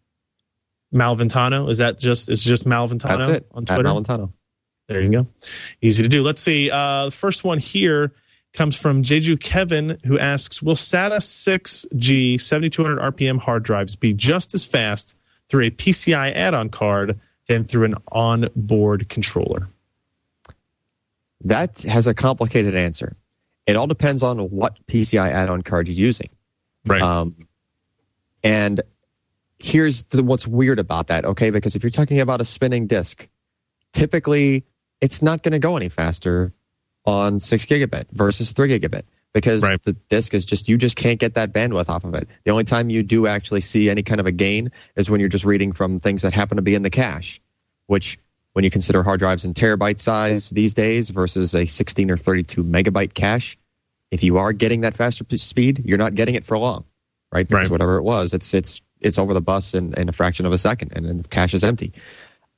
[0.93, 1.69] Malventano.
[1.71, 3.47] Is that just, is just Malventano That's it.
[3.53, 3.87] on Twitter?
[3.87, 3.95] At?
[3.95, 4.33] Malventano.
[4.89, 5.27] There you go.
[5.81, 6.23] Easy to do.
[6.23, 6.71] Let's see.
[6.71, 8.13] Uh, the first one here
[8.53, 14.55] comes from Jeju Kevin, who asks Will SATA 6G 7200 RPM hard drives be just
[14.55, 15.17] as fast
[15.49, 19.69] through a PCI add on card than through an on-board controller?
[21.45, 23.17] That has a complicated answer.
[23.67, 26.29] It all depends on what PCI add-on card you're using.
[26.87, 27.01] Right.
[27.01, 27.37] Um,
[28.43, 28.83] and
[29.63, 31.51] here's the, what's weird about that, okay?
[31.51, 33.29] Because if you're talking about a spinning disk,
[33.93, 34.65] typically
[35.01, 36.53] it's not going to go any faster
[37.05, 39.03] on six gigabit versus three gigabit
[39.35, 39.83] because Right.
[39.83, 42.29] the disk is just you just can't get that bandwidth off of it.
[42.45, 45.29] The only time you do actually see any kind of a gain is when you're
[45.29, 47.41] just reading from things that happen to be in the cache,
[47.87, 48.19] which
[48.53, 52.63] when you consider hard drives in terabyte size these days versus a 16 or 32
[52.63, 53.57] megabyte cache,
[54.11, 56.85] if you are getting that faster speed, you're not getting it for long,
[57.33, 57.49] right?
[57.49, 57.71] Because Right.
[57.73, 60.59] whatever it was, it's it's it's over the bus in, in a fraction of a
[60.59, 61.93] second, and the cache is empty.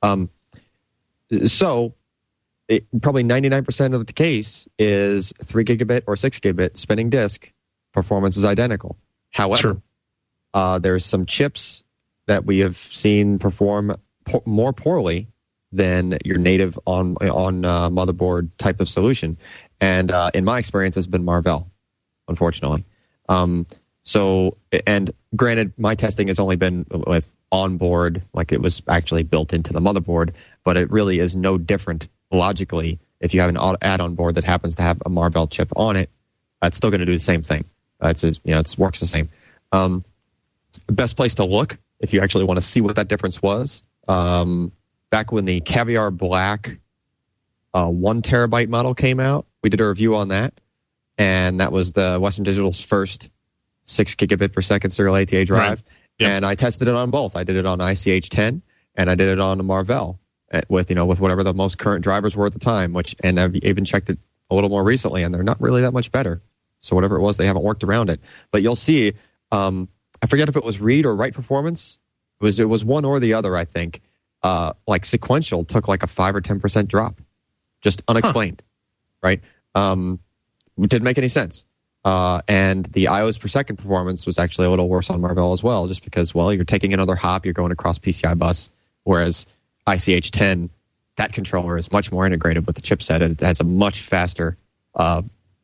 [0.01, 0.29] Um,
[1.45, 1.93] so
[2.67, 7.51] it, probably 99% of the case is 3 gigabit or 6 gigabit spinning disk
[7.93, 8.97] performance is identical
[9.31, 9.81] however Sure.
[10.53, 11.83] uh, there's some chips
[12.27, 15.27] that we have seen perform po- more poorly
[15.71, 19.37] than your native on on uh, motherboard type of solution
[19.79, 21.71] and uh, in my experience it's been marvell
[22.27, 22.83] unfortunately
[23.29, 23.65] um,
[24.05, 29.51] So, and granted, my testing has only been with onboard, like it was actually built
[29.51, 34.13] into the motherboard, but it really is no different logically if you have an add-on
[34.13, 36.11] board that happens to have a Marvell chip on it.
[36.61, 37.65] It's still going to do the same thing.
[38.01, 39.29] It's you know it works the same.
[39.71, 40.05] Um,
[40.87, 43.83] best place to look if you actually want to see what that difference was.
[44.07, 44.71] Um,
[45.09, 46.77] back when the Caviar Black
[47.73, 50.53] uh, one terabyte model came out, we did a review on that,
[51.17, 53.31] and that was the Western Digital's first
[53.85, 55.59] six gigabit per second serial ATA drive.
[55.59, 55.79] Right.
[56.19, 56.29] Yep.
[56.29, 57.35] And I tested it on both.
[57.35, 58.61] I did it on ICH 10
[58.95, 60.19] and I did it on a Marvell
[60.51, 62.93] eh, with you know with whatever the most current drivers were at the time.
[62.93, 64.17] Which and I've even checked it
[64.49, 66.41] a little more recently, and they're not really that much better.
[66.79, 68.19] So whatever it was, they haven't worked around it.
[68.51, 69.13] But you'll see.
[69.51, 69.89] Um,
[70.21, 71.97] I forget if it was read or write performance.
[72.39, 73.55] It was it was one or the other.
[73.55, 74.01] I think.
[74.43, 77.19] Uh, like sequential took like a five or ten percent drop,
[77.81, 79.27] just unexplained, huh.
[79.27, 79.41] right?
[79.73, 80.19] Um,
[80.79, 81.65] didn't make any sense.
[82.05, 85.63] Uh, and the IOs per second performance was actually a little worse on Marvell as
[85.63, 88.69] well, just because, well, you're taking another hop, you're going across PCI bus,
[89.05, 89.47] whereas
[89.87, 90.69] ICH 10,
[91.15, 93.21] that controller is much more integrated with the chipset.
[93.21, 94.55] and It has a much faster,
[94.93, 95.23] uh,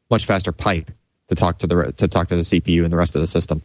[0.10, 0.90] much faster pipe
[1.28, 3.62] to talk to the to talk to the CPU and the rest of the system.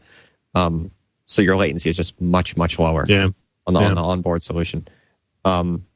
[0.55, 0.91] Um,
[1.25, 3.29] so your latency is just much much lower yeah.
[3.67, 3.89] on the yeah.
[3.89, 4.87] on the onboard solution.
[5.45, 5.87] Um,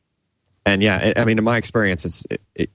[0.64, 2.71] and yeah, I mean, in my experience, it's it, it,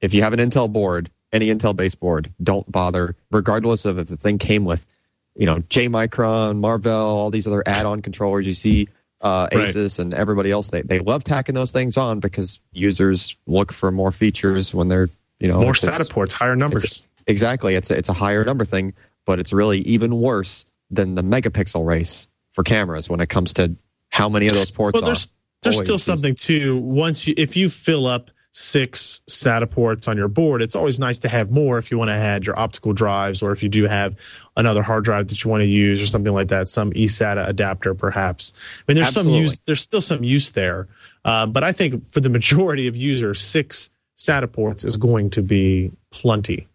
[0.00, 2.32] if you have an Intel board any Intel based board.
[2.42, 4.86] Don't bother, regardless of if the thing came with,
[5.34, 8.46] you know, JMicron, Marvell, all these other add on controllers.
[8.46, 8.88] You see
[9.20, 9.98] uh, Asus right.
[9.98, 14.12] and everybody else, they, they love tacking those things on because users look for more
[14.12, 16.84] features when they're, you know, more SATA ports, higher numbers.
[16.84, 17.74] It's, exactly.
[17.74, 18.94] It's a, it's a higher number thing,
[19.26, 23.74] but it's really even worse than the megapixel race for cameras when it comes to
[24.10, 26.76] how many of those ports well, there's, There's still something too.
[26.76, 31.18] Once you, if you fill up six SATA ports on your board, it's always nice
[31.18, 33.84] to have more if you want to add your optical drives or if you do
[33.86, 34.14] have
[34.56, 37.94] another hard drive that you want to use or something like that, some eSATA adapter
[37.94, 38.52] perhaps.
[38.54, 39.32] I mean, there's Absolutely.
[39.32, 40.86] some use, there's still some use there.
[41.24, 45.42] Uh, but I think for the majority of users, six SATA ports is going to
[45.42, 46.68] be plenty.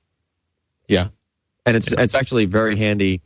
[0.90, 1.08] Yeah.
[1.66, 2.02] And it's, yeah.
[2.02, 3.22] it's actually very handy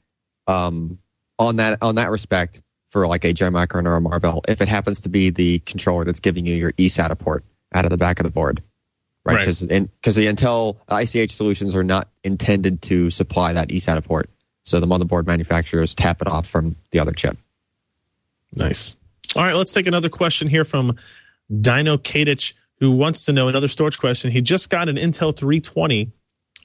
[0.45, 0.99] um,
[1.39, 5.01] on that, on that respect for like a JMicron or a Marvell if it happens
[5.01, 8.23] to be the controller that's giving you your eSATA port out of the back of
[8.23, 8.61] the board,
[9.23, 9.39] right?
[9.39, 9.89] Because right.
[10.01, 14.29] because the Intel ICH solutions are not intended to supply that eSATA port,
[14.63, 17.37] so the motherboard manufacturers tap it off from the other chip.
[18.55, 18.95] Nice.
[19.35, 20.95] All right, let's take another question here from
[21.61, 24.31] Dino Kadich, who wants to know another storage question.
[24.31, 26.11] He just got an Intel 320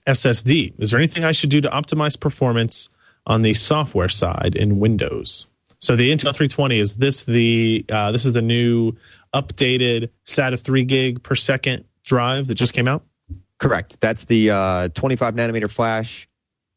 [0.06, 0.74] SSD.
[0.78, 2.90] Is there anything I should do to optimize performance
[3.26, 5.46] on the software side in Windows?
[5.80, 8.94] So the Intel 320 is this the uh, this is the new
[9.42, 13.04] updated SATA 3 gig per second drive that just came out?
[13.58, 14.00] Correct.
[14.00, 16.28] That's the uh, 25 nanometer flash,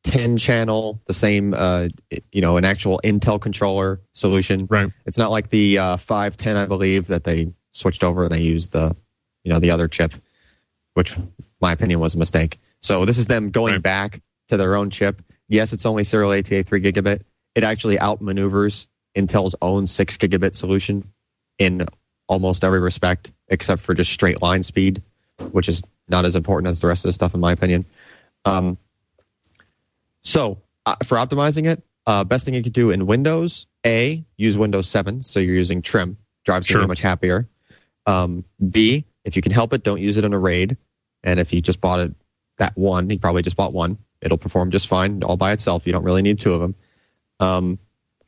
[0.04, 1.90] 10 channel, the same, uh,
[2.32, 4.68] you know, an actual Intel controller solution.
[4.70, 4.92] Right.
[5.06, 8.72] It's not like the uh, 510, I believe, that they switched over and they used
[8.72, 8.96] the,
[9.44, 10.14] you know, the other chip,
[10.96, 11.16] which
[11.62, 12.60] my opinion was a mistake.
[12.80, 13.84] So this is them going right.
[13.84, 15.22] back to their own chip.
[15.48, 17.22] Yes, it's only serial ATA 3 gigabit.
[17.54, 21.12] It actually outmaneuvers Intel's own 6 gigabit solution
[21.60, 21.86] in
[22.28, 25.02] almost every respect except for just straight line speed,
[25.52, 27.86] which is not as important as the rest of the stuff in my opinion.
[28.46, 28.78] Um,
[30.24, 34.58] so uh, for optimizing it, uh, best thing you could do in Windows, A, use
[34.58, 36.82] Windows 7, so you're using trim, drives sure.
[36.82, 37.48] you much happier.
[38.06, 40.78] Um, B, if you can help it, don't use it in a RAID.
[41.24, 42.14] And if you just bought it
[42.58, 45.86] that one, you probably just bought one, it'll perform just fine all by itself.
[45.86, 46.76] You don't really need two of them.
[47.40, 47.80] Um,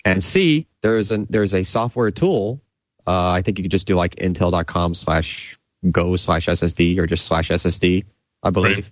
[0.05, 2.61] and C, there's a there's a software tool
[3.07, 5.57] uh, I think you could just do like intel.com slash
[5.91, 8.05] go slash SSD or just slash SSD,
[8.41, 8.91] I believe.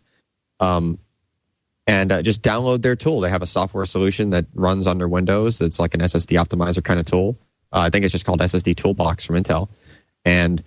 [0.60, 0.76] Right.
[0.76, 1.00] Um,
[1.88, 3.21] and uh, just download their tool.
[3.21, 5.62] They have a software solution that runs under Windows.
[5.62, 7.38] It's like an SSD optimizer kind of tool.
[7.74, 9.69] Uh, I think it's just called SSD Toolbox from Intel,
[10.26, 10.63] and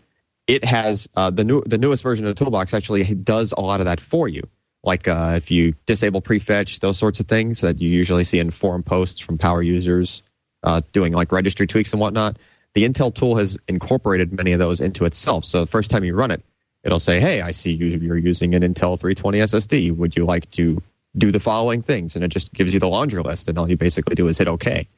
[0.46, 3.80] it has uh, the new the newest version of the Toolbox actually does a lot
[3.80, 4.42] of that for you.
[4.82, 8.50] Like uh, if you disable prefetch, those sorts of things that you usually see in
[8.50, 10.22] forum posts from power users
[10.62, 12.38] uh, doing like registry tweaks and whatnot
[12.74, 15.44] the Intel tool has incorporated many of those into itself.
[15.44, 16.42] So the first time you run it,
[16.82, 19.96] it'll say, "Hey, I see you, you're using an Intel 320 SSD.
[19.96, 20.82] Would you like to
[21.16, 23.76] do the following things?" And it just gives you the laundry list, and all you
[23.76, 24.88] basically do is hit OK,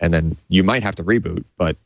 [0.00, 1.76] and then you might have to reboot, but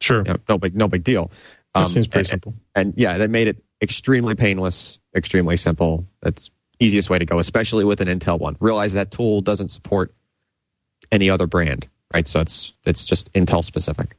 [0.00, 1.30] sure, you know, no big no big deal.
[1.74, 2.54] That um, seems pretty and, simple.
[2.74, 6.06] And, and yeah, that made it extremely painless, extremely simple.
[6.22, 6.50] That's
[6.80, 8.56] easiest way to go, especially with an Intel one.
[8.60, 10.12] Realize that tool doesn't support
[11.12, 12.26] any other brand, right?
[12.26, 14.16] So it's it's just Intel specific.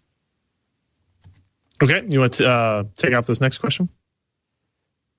[1.81, 3.89] Okay, you want to uh, take off this next question?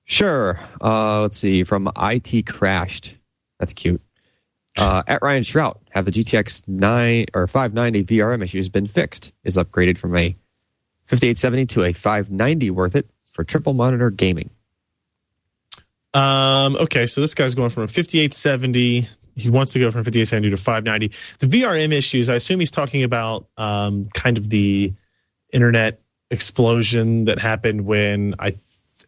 [0.05, 0.59] Sure.
[0.81, 1.63] Uh, let's see.
[1.63, 3.15] From IT crashed.
[3.59, 4.01] That's cute.
[4.77, 9.33] Uh, at Ryan Shrout, have the GTX 9 or 590 VRM issues been fixed?
[9.43, 10.35] Is upgraded from a
[11.05, 14.49] 5870 to a 590 worth it for triple monitor gaming?
[16.13, 19.07] Um, okay, so this guy's going from a 5870.
[19.35, 21.11] He wants to go from 5870 to 590.
[21.39, 24.93] The VRM issues, I assume he's talking about um, kind of the
[25.51, 28.55] internet explosion that happened when I,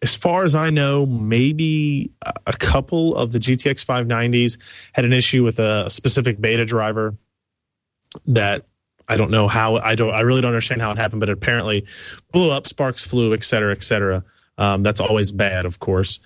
[0.02, 2.12] as far as I know, maybe
[2.46, 4.58] a couple of the GTX 590s
[4.94, 7.16] had an issue with a specific beta driver
[8.26, 8.66] that
[9.08, 11.34] I don't know how I don't I really don't understand how it happened, but it
[11.34, 11.86] apparently
[12.32, 14.24] blew up, sparks flew, et cetera, et cetera.
[14.58, 16.20] Um, that's always bad, of course.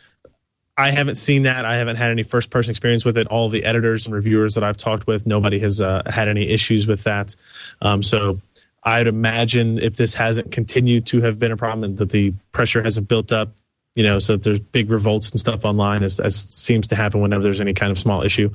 [0.76, 1.66] I haven't seen that.
[1.66, 3.28] I haven't had any first person experience with it.
[3.28, 6.88] All the editors and reviewers that I've talked with, nobody has uh, had any issues
[6.88, 7.36] with that.
[7.82, 8.42] Um, so
[8.86, 12.84] I'd imagine if this hasn't continued to have been a problem and that the pressure
[12.84, 13.54] hasn't built up,
[13.96, 17.22] you know, so that there's big revolts and stuff online, as, as seems to happen
[17.22, 18.50] whenever there's any kind of small issue,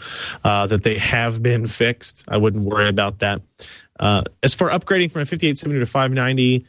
[0.45, 2.24] uh, that they have been fixed.
[2.29, 3.43] I wouldn't worry about that.
[3.99, 6.66] Uh, as for upgrading from a 5870 to 590,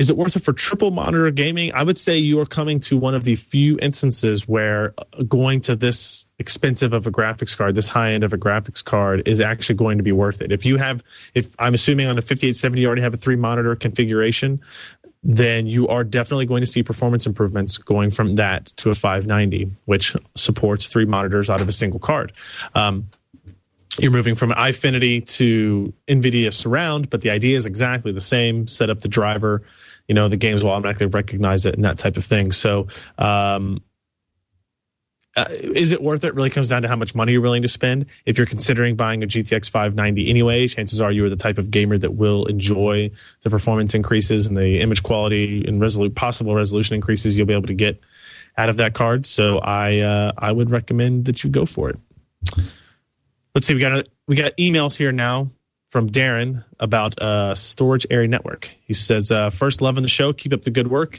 [0.00, 1.74] is it worth it for triple monitor gaming?
[1.74, 4.94] I would say you are coming to one of the few instances where
[5.28, 9.28] going to this expensive of a graphics card, this high end of a graphics card,
[9.28, 10.52] is actually going to be worth it.
[10.52, 13.76] If you have, if I'm assuming on a 5870 you already have a three monitor
[13.76, 14.62] configuration,
[15.22, 19.70] then you are definitely going to see performance improvements going from that to a 590,
[19.84, 22.32] which supports three monitors out of a single card.
[22.74, 23.10] Um,
[23.98, 28.66] you're moving from an Eyefinity to NVIDIA Surround, but the idea is exactly the same.
[28.66, 29.62] Set up the driver,
[30.10, 32.50] you know, the games will automatically recognize it and that type of thing.
[32.50, 33.80] So, um,
[35.36, 36.34] uh, is it worth it?
[36.34, 38.06] Really comes down to how much money you're willing to spend.
[38.26, 41.70] If you're considering buying a GTX 590 anyway, chances are you are the type of
[41.70, 46.96] gamer that will enjoy the performance increases and the image quality and resolu- possible resolution
[46.96, 48.00] increases you'll be able to get
[48.58, 49.24] out of that card.
[49.24, 51.98] So I uh, I would recommend that you go for it.
[53.54, 55.52] Let's see, we got a, we got emails here now
[55.90, 58.70] from Darren about uh, storage area network.
[58.86, 60.32] He says, uh, first, loving the show.
[60.32, 61.18] Keep up the good work.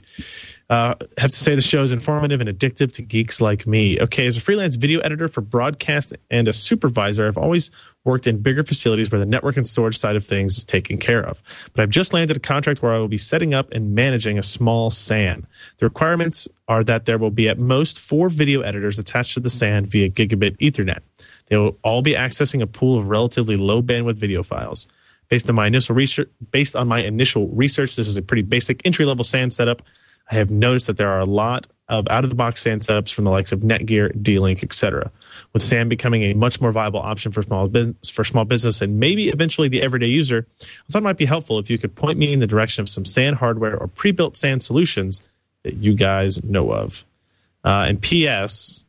[0.69, 3.99] Uh, have to say the show is informative and addictive to geeks like me.
[3.99, 7.69] Okay, as a freelance video editor for broadcast and a supervisor, I've always
[8.05, 11.21] worked in bigger facilities where the network and storage side of things is taken care
[11.21, 11.43] of.
[11.73, 14.43] But I've just landed a contract where I will be setting up and managing a
[14.43, 15.45] small SAN.
[15.79, 19.49] The requirements are that there will be at most four video editors attached to the
[19.49, 20.99] SAN via gigabit Ethernet.
[21.51, 24.87] They will all be accessing a pool of relatively low bandwidth video files.
[25.27, 28.81] Based on my initial research, based on my initial research, this is a pretty basic
[28.85, 29.81] entry level SAN setup.
[30.31, 33.13] I have noticed that there are a lot of out of the box SAN setups
[33.13, 35.11] from the likes of Netgear, D-Link, etc.
[35.51, 38.97] With SAN becoming a much more viable option for small business, for small business, and
[38.97, 42.17] maybe eventually the everyday user, I thought it might be helpful if you could point
[42.17, 45.21] me in the direction of some SAN hardware or pre-built SAN solutions
[45.63, 47.03] that you guys know of.
[47.65, 48.85] Uh, and P.S.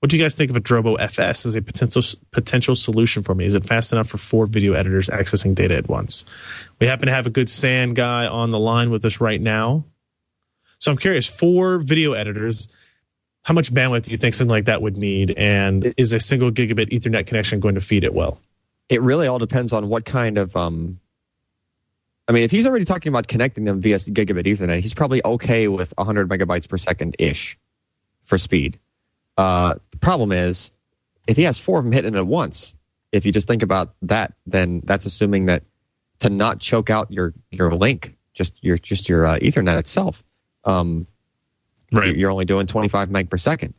[0.00, 3.34] What do you guys think of a Drobo FS as a potential potential solution for
[3.34, 3.46] me?
[3.46, 6.24] Is it fast enough for four video editors accessing data at once?
[6.80, 9.84] We happen to have a good SAN guy on the line with us right now.
[10.78, 12.68] So I'm curious, four video editors,
[13.42, 15.34] how much bandwidth do you think something like that would need?
[15.36, 18.40] And is a single gigabit Ethernet connection going to feed it well?
[18.88, 20.54] It really all depends on what kind of.
[20.56, 21.00] Um,
[22.28, 25.66] I mean, if he's already talking about connecting them via gigabit Ethernet, he's probably okay
[25.66, 27.58] with 100 megabytes per second ish
[28.22, 28.78] for speed.
[29.38, 30.72] Uh, the problem is,
[31.26, 32.74] if he has four of them hitting at once,
[33.12, 35.62] if you just think about that, then that's assuming that
[36.18, 40.22] to not choke out your your link, just your just your uh, Ethernet itself,
[40.64, 41.06] um,
[41.92, 42.14] Right.
[42.14, 43.72] you're only doing 25 meg per second,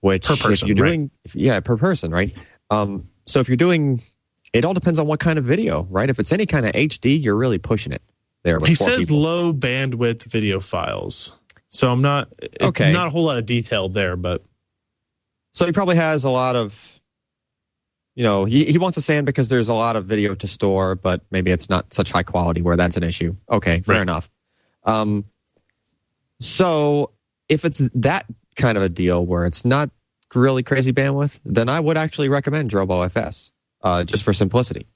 [0.00, 1.10] which Per person, if you're right.
[1.24, 2.32] if, yeah, per person, right?
[2.70, 4.00] Um, so if you're doing,
[4.54, 6.08] it all depends on what kind of video, right?
[6.08, 8.00] If it's any kind of HD, you're really pushing it
[8.44, 8.58] there.
[8.64, 9.20] He says people.
[9.20, 11.36] low bandwidth video files.
[11.68, 12.32] So I'm not
[12.62, 12.92] Okay.
[12.92, 14.42] not a whole lot of detail there, but
[15.54, 17.00] So he probably has a lot of,
[18.16, 20.94] you know, he, he wants a SAN because there's a lot of video to store,
[20.96, 23.36] but maybe it's not such high quality where that's an issue.
[23.50, 24.02] Okay, fair Right.
[24.02, 24.30] enough.
[24.82, 25.24] Um,
[26.40, 27.12] so
[27.48, 28.26] if it's that
[28.56, 29.90] kind of a deal where it's not
[30.34, 33.52] really crazy bandwidth, then I would actually recommend Drobo FS
[33.82, 34.88] uh, just for simplicity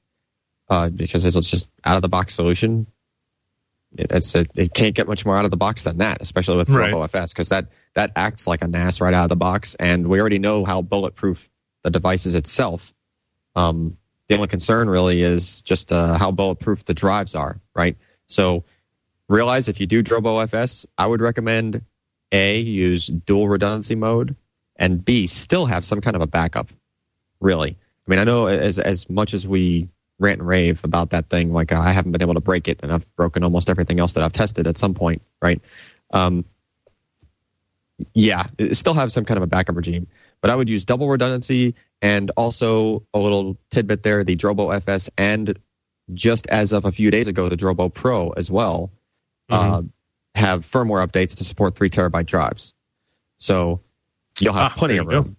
[0.69, 2.87] uh, because it's just out of the box solution.
[3.97, 6.57] It- It's a, it can't get much more out of the box than that, especially
[6.57, 6.93] with Right.
[6.93, 10.07] Drobo FS because that that acts like a NAS right out of the box, and
[10.09, 11.49] we already know how bulletproof
[11.83, 12.93] the device is itself.
[13.57, 13.97] Um,
[14.29, 17.97] the only concern really is just uh, how bulletproof the drives are, right?
[18.27, 18.63] So
[19.29, 21.83] realize if you do Drobo FS, I would recommend
[22.31, 24.37] A, use dual redundancy mode,
[24.77, 26.69] and B, still have some kind of a backup.
[27.41, 27.71] Really.
[28.07, 31.53] I mean, I know as as much as we rant and rave about that thing,
[31.53, 34.15] like uh, I haven't been able to break it, and I've broken almost everything else
[34.15, 35.61] that I've tested at some point, right?
[36.13, 36.45] Um,
[38.15, 40.07] yeah, still have some kind of a backup regime,
[40.41, 45.11] but I would use double redundancy and also a little tidbit there: the Drobo FS
[45.19, 45.59] and
[46.15, 48.91] just as of a few days ago, the Drobo Pro as well
[49.51, 49.83] uh,
[50.35, 52.73] have firmware updates to support three terabyte drives.
[53.39, 53.81] So
[54.41, 55.17] you'll have Ah, plenty of you go.
[55.23, 55.37] room,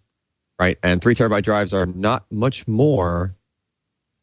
[0.59, 0.77] right?
[0.84, 3.34] And three terabyte drives are not much more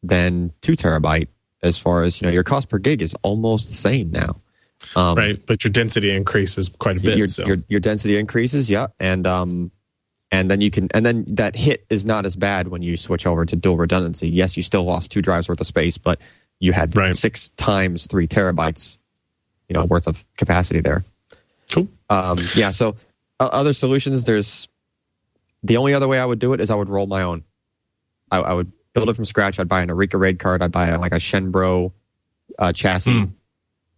[0.03, 1.27] than two terabyte
[1.63, 2.33] as far as you know.
[2.33, 4.39] Your cost per gig is almost the same now.
[4.95, 7.17] Um, right, but your density increases quite a bit.
[7.17, 7.45] your, so.
[7.45, 9.71] your your density increases, yeah, and um,
[10.31, 13.25] and then you can, and then that hit is not as bad when you switch
[13.25, 14.29] over to dual redundancy.
[14.29, 16.19] Yes, you still lost two drives worth of space, but
[16.59, 17.15] you had Right.
[17.15, 18.97] six times three terabytes,
[19.69, 21.03] you know, worth of capacity there.
[21.71, 21.87] cool.
[22.09, 22.71] Um, yeah.
[22.71, 22.95] So
[23.39, 24.67] uh, other solutions, there's
[25.63, 27.43] the only other way I would do it is I would roll my own.
[28.31, 29.59] I, I would build it from scratch.
[29.59, 30.61] I'd buy an Areca Raid card.
[30.61, 31.91] I'd buy like a Chenbro
[32.59, 33.29] uh, chassis,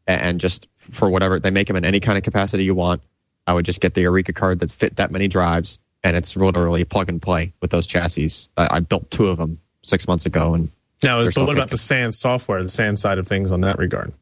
[0.08, 3.02] a- and just for whatever they make them in any kind of capacity you want.
[3.48, 6.84] I would just get the Areca card that fit that many drives, and it's literally
[6.84, 8.30] plug and play with those chassis.
[8.58, 10.70] I, I built two of them six months ago, and
[11.04, 14.14] Now, but what about the SAN software, the SAN side of things on that regard?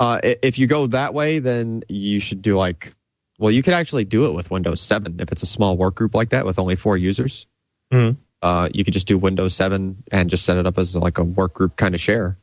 [0.00, 2.92] Uh, if you go that way, then you should do like,
[3.38, 6.14] well, you could actually do it with Windows 7 if it's a small work group
[6.14, 7.46] like that with only four users.
[7.92, 8.16] Mhm.
[8.42, 11.24] Uh, you could just do Windows 7 and just set it up as like a
[11.24, 12.36] work group kind of share.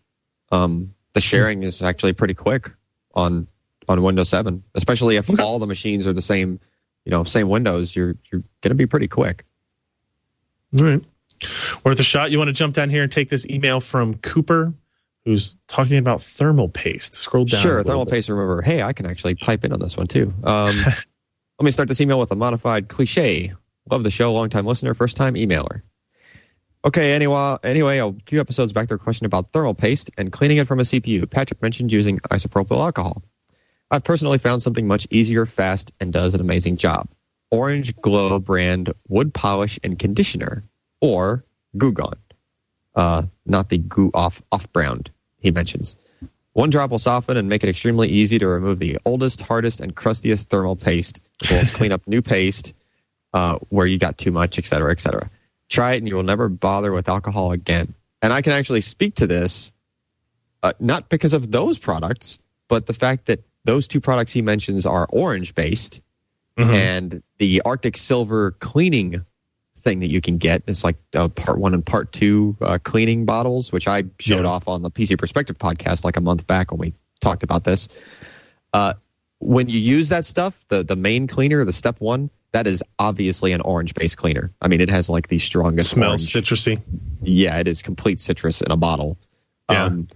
[0.52, 2.72] Um, the sharing is actually pretty quick
[3.14, 3.48] on
[3.88, 5.42] on Windows 7, especially if Okay.
[5.44, 6.60] all the machines are the same,
[7.06, 7.96] you know, same Windows.
[7.96, 9.46] You're you're going to be pretty quick.
[10.80, 11.04] All right.
[11.84, 12.32] Worth a shot.
[12.32, 14.74] You want to jump down here and take this email from Cooper,
[15.26, 17.14] who's talking about thermal paste.
[17.16, 17.62] Scroll down.
[17.62, 18.12] Sure, thermal bit.
[18.14, 18.30] paste.
[18.30, 20.34] Remember, hey, I can actually pipe in on this one too.
[20.44, 23.54] Um, let me start this email with a modified cliche.
[23.92, 25.82] Love the show, long time listener, first time emailer.
[26.86, 30.58] Okay, anyway, anyway, a few episodes back, there a question about thermal paste and cleaning
[30.58, 31.30] it from a CPU.
[31.30, 33.22] Patrick mentioned using isopropyl alcohol.
[33.92, 37.10] I've personally found something much easier, fast, and does an amazing job.
[37.52, 40.64] Orange Glo brand wood polish and conditioner,
[41.02, 41.44] or
[41.78, 42.18] Goo Gone.
[42.96, 45.98] Uh, not the Goo Off Off brand he mentions.
[46.54, 49.96] One drop will soften and make it extremely easy to remove the oldest, hardest, and
[49.96, 51.22] crustiest thermal paste,
[51.52, 52.74] as clean up new paste
[53.34, 55.30] uh, where you got too much, et cetera, et cetera.
[55.70, 57.94] Try it and you will never bother with alcohol again.
[58.22, 59.72] And I can actually speak to this,
[60.64, 64.86] uh, not because of those products, but the fact that those two products he mentions
[64.86, 66.02] are orange based
[66.58, 66.74] Mhm.
[66.74, 69.24] and the Arctic Silver cleaning
[69.78, 73.26] thing that you can get is like uh, part one and part two uh, cleaning
[73.26, 74.52] bottles, which I showed Yeah.
[74.52, 77.88] off on the PC Perspective podcast like a month back when we talked about this.
[78.74, 78.94] Uh,
[79.40, 83.52] when you use that stuff, the the main cleaner, the step one, that is obviously
[83.54, 84.52] an orange based cleaner.
[84.62, 86.48] I mean, it has like the strongest It Smells orange.
[86.50, 86.82] citrusy.
[87.22, 89.18] Yeah, it is complete citrus in a bottle.
[89.70, 89.86] Yeah.
[89.86, 90.08] Um,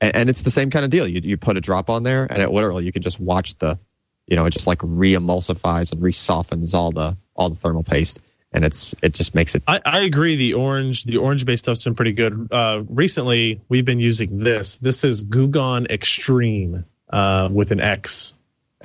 [0.00, 1.06] and, and it's the same kind of deal.
[1.06, 3.78] You you put a drop on there, and it literally you can just watch the,
[4.26, 8.20] you know, it just like re-emulsifies and re-softens all the all the thermal paste,
[8.52, 9.62] and it's it just makes it.
[9.66, 10.36] I, I agree.
[10.36, 12.48] The orange, the orange based stuff's been pretty good.
[12.52, 14.76] Uh, recently, we've been using this.
[14.76, 18.34] This is Goo Gone Extreme uh, with an X,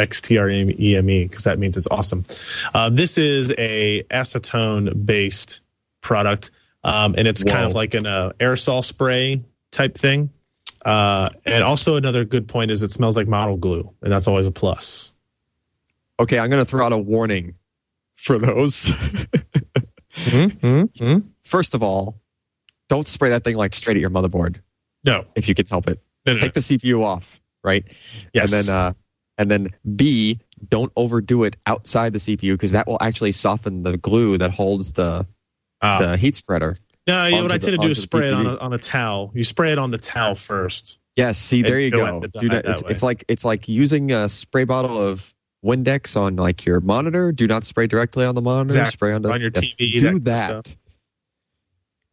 [0.04, 2.24] X T R E M E, because that means it's awesome.
[2.74, 5.62] Uh, this is a acetone based
[6.02, 6.52] product,
[6.84, 9.42] um, and it's kind of like an uh, aerosol spray
[9.72, 10.30] type thing.
[10.86, 14.46] Uh, and also another good point is it smells like model glue, and that's always
[14.46, 15.14] a plus.
[16.20, 17.56] Okay, I'm going to throw out a warning
[18.16, 18.92] for those.
[20.16, 21.28] Mm-hmm.
[21.44, 22.22] First of all,
[22.88, 24.58] don't spray that thing like straight at your motherboard
[25.04, 26.00] No, if you can help it.
[26.26, 26.44] no, no, no.
[26.44, 27.84] Take the CPU off, right?
[28.34, 28.54] Yes.
[28.54, 28.94] And then, uh,
[29.38, 33.98] and then B, don't overdo it outside the CPU because that will actually soften the
[33.98, 35.26] glue that holds the
[35.82, 36.00] Ah.
[36.00, 36.78] the heat spreader.
[37.08, 39.32] No, what I the- tend to do is spray it on a, on a towel.
[39.36, 41.00] You spray it on the towel first.
[41.18, 42.22] Yes, see, there you go.
[42.22, 46.66] Do not, it's, it's like it's like using a spray bottle of Windex on like
[46.66, 47.32] your monitor.
[47.32, 48.80] Do not spray directly on the monitor.
[48.80, 48.92] Exactly.
[48.94, 50.76] Spray on, the, On your yes, TV, Do that.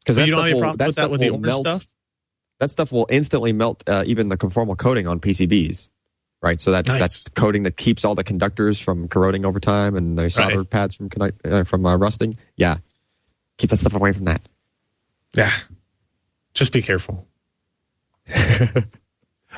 [0.00, 1.60] Because So that you don't stuff have any will, that stuff with the orange melt.
[1.66, 1.86] stuff?
[2.58, 5.88] That stuff will instantly melt uh, even the conformal coating on PCBs.
[6.42, 6.98] Right, so that Nice.
[6.98, 10.64] that's the coating that keeps all the conductors from corroding over time and the solder
[10.64, 12.38] pads from conduct, uh, from uh, rusting.
[12.56, 12.78] Yeah,
[13.58, 14.40] keep that stuff away from that.
[15.34, 15.52] Yeah.
[16.54, 17.26] Just be careful.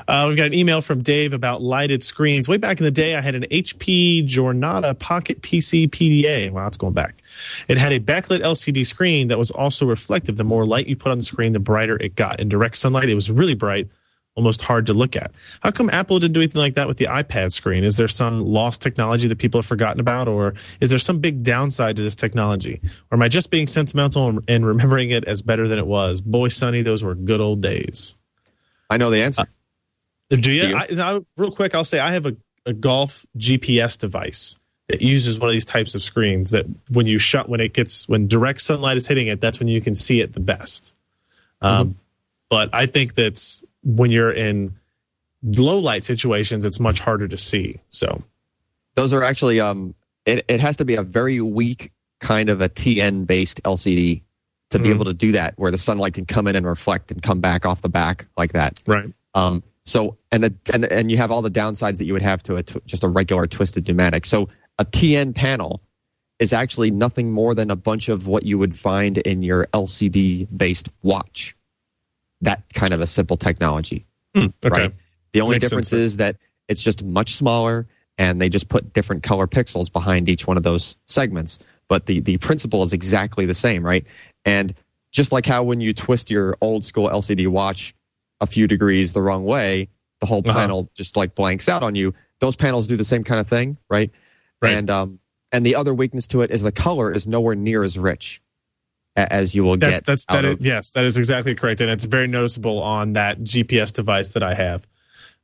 [0.08, 2.48] uh, we've got an email from Dave about lighted screens.
[2.48, 6.50] Way back in the day, I had an HP Jornada Pocket PC PDA.
[6.50, 7.22] Wow, it's going back.
[7.68, 10.36] It had a backlit LCD screen that was also reflective.
[10.36, 12.40] The more light you put on the screen, the brighter it got.
[12.40, 13.88] In direct sunlight, it was really bright,
[14.34, 15.30] almost hard to look at.
[15.60, 17.84] How come Apple didn't do anything like that with the iPad screen?
[17.84, 21.42] Is there some lost technology that people have forgotten about, or is there some big
[21.42, 22.80] downside to this technology?
[23.10, 26.20] Or am I just being sentimental and, remembering it as better than it was?
[26.20, 28.16] Boy, Sonny, those were good old days.
[28.88, 29.46] I know the answer.
[30.30, 30.62] Do you?
[30.62, 30.76] Do you?
[30.76, 34.56] I, I, real quick, I'll say I have a, a golf GPS device
[34.88, 38.08] that uses one of these types of screens that when you shut when it gets
[38.08, 40.94] when direct sunlight is hitting it, that's when you can see it the best.
[41.60, 41.96] Um,
[42.50, 44.74] but I think that's when you're in
[45.42, 47.80] low light situations, it's much harder to see.
[47.88, 48.22] So
[48.94, 49.94] Those are actually um,
[50.26, 54.22] it, it has to be a very weak kind of a TN based LCD
[54.70, 54.94] to be Mhm.
[54.94, 57.66] able to do that, where the sunlight can come in and reflect and come back
[57.66, 58.80] off the back like that.
[58.86, 62.22] right, Um, so and the, and and you have all the downsides that you would
[62.22, 64.24] have to a tw- just a regular twisted nematic.
[64.26, 65.82] So a TN panel
[66.38, 70.46] is actually nothing more than a bunch of what you would find in your LCD
[70.56, 71.54] based watch.
[72.42, 74.06] That kind of a simple technology.
[74.36, 74.94] okay, Right?
[75.32, 76.00] The only Makes difference sense.
[76.02, 76.36] is that
[76.68, 77.86] it's just much smaller
[78.18, 81.58] and they just put different color pixels behind each one of those segments.
[81.88, 84.06] But the, the principle is exactly the same, right?
[84.44, 84.74] And
[85.10, 87.94] just like how when you twist your old school LCD watch
[88.40, 89.88] a few degrees the wrong way,
[90.20, 90.52] the whole Uh-huh.
[90.58, 92.12] panel just like blanks out on you.
[92.40, 94.10] Those panels do the same kind of thing, right?
[94.60, 94.74] Right.
[94.74, 95.18] And um,
[95.52, 98.40] and the other weakness to it is the color is nowhere near as rich
[99.16, 100.04] as you will That's get.
[100.06, 100.44] that's that.
[100.44, 104.42] of- yes, that is exactly correct, and it's very noticeable on that GPS device that
[104.42, 104.86] I have.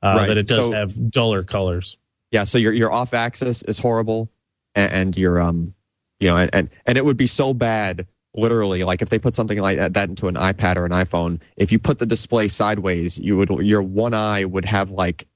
[0.02, 0.26] Uh, Right.
[0.28, 1.96] That it does So- have duller colors.
[2.30, 4.30] yeah so your your off axis is horrible
[4.74, 5.74] and, and your um
[6.20, 9.32] you know and, and and it would be so bad literally like if they put
[9.34, 12.46] something like that, that into an ipad or an iphone if you put the display
[12.46, 15.26] sideways you would your one eye would have like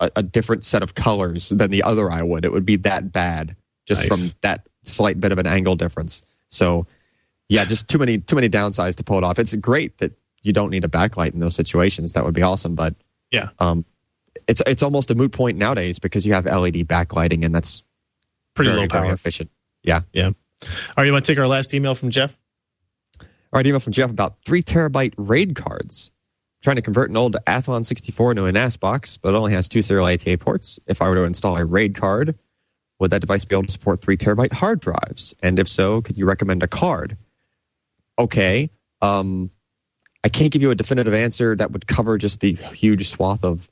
[0.00, 3.12] a, a different set of colors than the other eye would it would be that
[3.12, 3.54] bad
[3.86, 4.08] just Nice.
[4.08, 6.86] from that slight bit of an angle difference so
[7.52, 10.52] yeah just too many too many downsides to pull it off it's great that you
[10.52, 12.94] don't need a backlight in those situations that would be awesome but
[13.30, 13.50] Yeah.
[13.58, 13.84] um
[14.48, 17.82] it's it's almost a moot point nowadays because you have LED backlighting and that's
[18.54, 19.12] Pretty very, low power.
[19.12, 19.50] efficient.
[19.84, 20.00] Yeah.
[20.12, 20.26] Yeah.
[20.28, 20.34] All
[20.98, 22.38] right, you want to take our last email from Jeff?
[23.20, 26.10] All right, email from Jeff about three terabyte RAID cards.
[26.62, 29.68] trying to convert an old Athlon 64 into a NAS box, but it only has
[29.68, 30.78] two serial ATA ports.
[30.86, 32.38] If I were to install a RAID card,
[33.00, 35.34] would that device be able to support three terabyte hard drives?
[35.42, 37.16] And if so, could you recommend a card?
[38.18, 38.70] Okay.
[39.00, 39.50] Um,
[40.24, 43.68] I can't give you a definitive answer that would cover just the huge swath of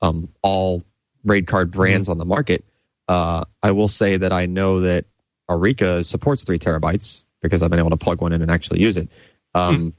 [0.00, 0.82] um, all
[1.24, 2.64] RAID card brands on the market.
[3.08, 5.04] Uh, I will say that I know that
[5.50, 8.96] Areca supports three terabytes because I've been able to plug one in and actually use
[8.96, 9.10] it.
[9.54, 9.94] Um,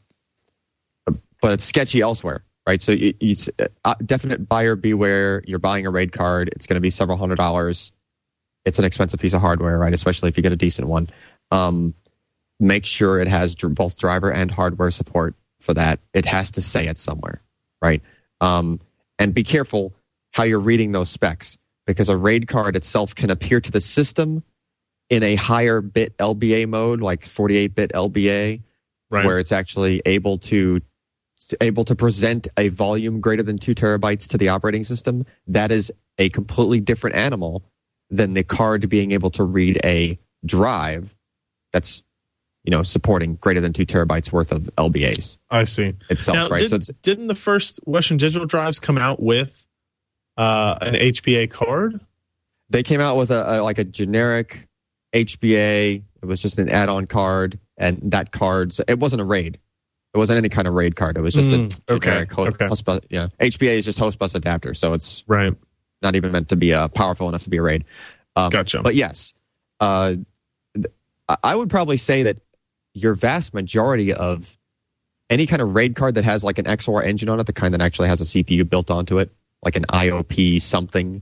[1.41, 2.82] But it's sketchy elsewhere, right?
[2.82, 3.36] So you, you,
[3.84, 5.43] uh, definite buyer beware.
[5.45, 6.49] You're buying a RAID card.
[6.55, 7.91] It's going to be several hundred dollars.
[8.65, 9.93] It's an expensive piece of hardware, right?
[9.93, 11.07] Especially if you get a decent one.
[11.51, 11.93] Um,
[12.59, 15.99] make sure it has both driver and hardware support for that.
[16.13, 17.41] It has to say it somewhere,
[17.81, 18.01] right?
[18.41, 18.79] Um,
[19.19, 19.93] and be careful
[20.31, 24.43] how you're reading those specs because a RAID card itself can appear to the system
[25.09, 28.61] in a higher bit LBA mode, like 48 bit LBA,
[29.11, 29.25] Right.
[29.25, 30.81] where it's actually able to
[31.61, 35.25] able to present a volume greater than two terabytes to the operating system.
[35.45, 37.63] That is a completely different animal
[38.09, 41.15] than the card being able to read a drive
[41.71, 42.01] that's
[42.66, 45.93] you know supporting greater than two terabytes worth of LBAs I see.
[46.09, 46.59] itself, Now, right?
[46.59, 49.66] did, so it's, didn't the first Western Digital drives come out with
[50.38, 51.99] uh, an HBA card?
[52.72, 54.68] they came out with a, a like a generic
[55.13, 56.01] HBA.
[56.22, 59.59] It was just an add-on card, and that card's it wasn't a RAID.
[60.13, 61.18] It wasn't any kind of RAID card.
[61.18, 62.66] It was just Mm, a okay, generic ho- okay.
[62.68, 62.99] host bus.
[63.09, 65.53] Yeah, HBA is just host bus adapter, so it's Right.
[66.01, 67.84] not even meant to be uh, powerful enough to be a RAID.
[68.36, 68.82] Um, Gotcha.
[68.82, 69.34] But yes,
[69.80, 70.16] uh,
[70.74, 70.86] th-
[71.43, 72.38] I would probably say that
[72.95, 74.57] your vast majority of
[75.29, 77.73] any kind of RAID card that has like an XOR engine on it, the kind
[77.73, 79.31] that actually has a CPU built onto it,
[79.63, 81.21] like an IOP something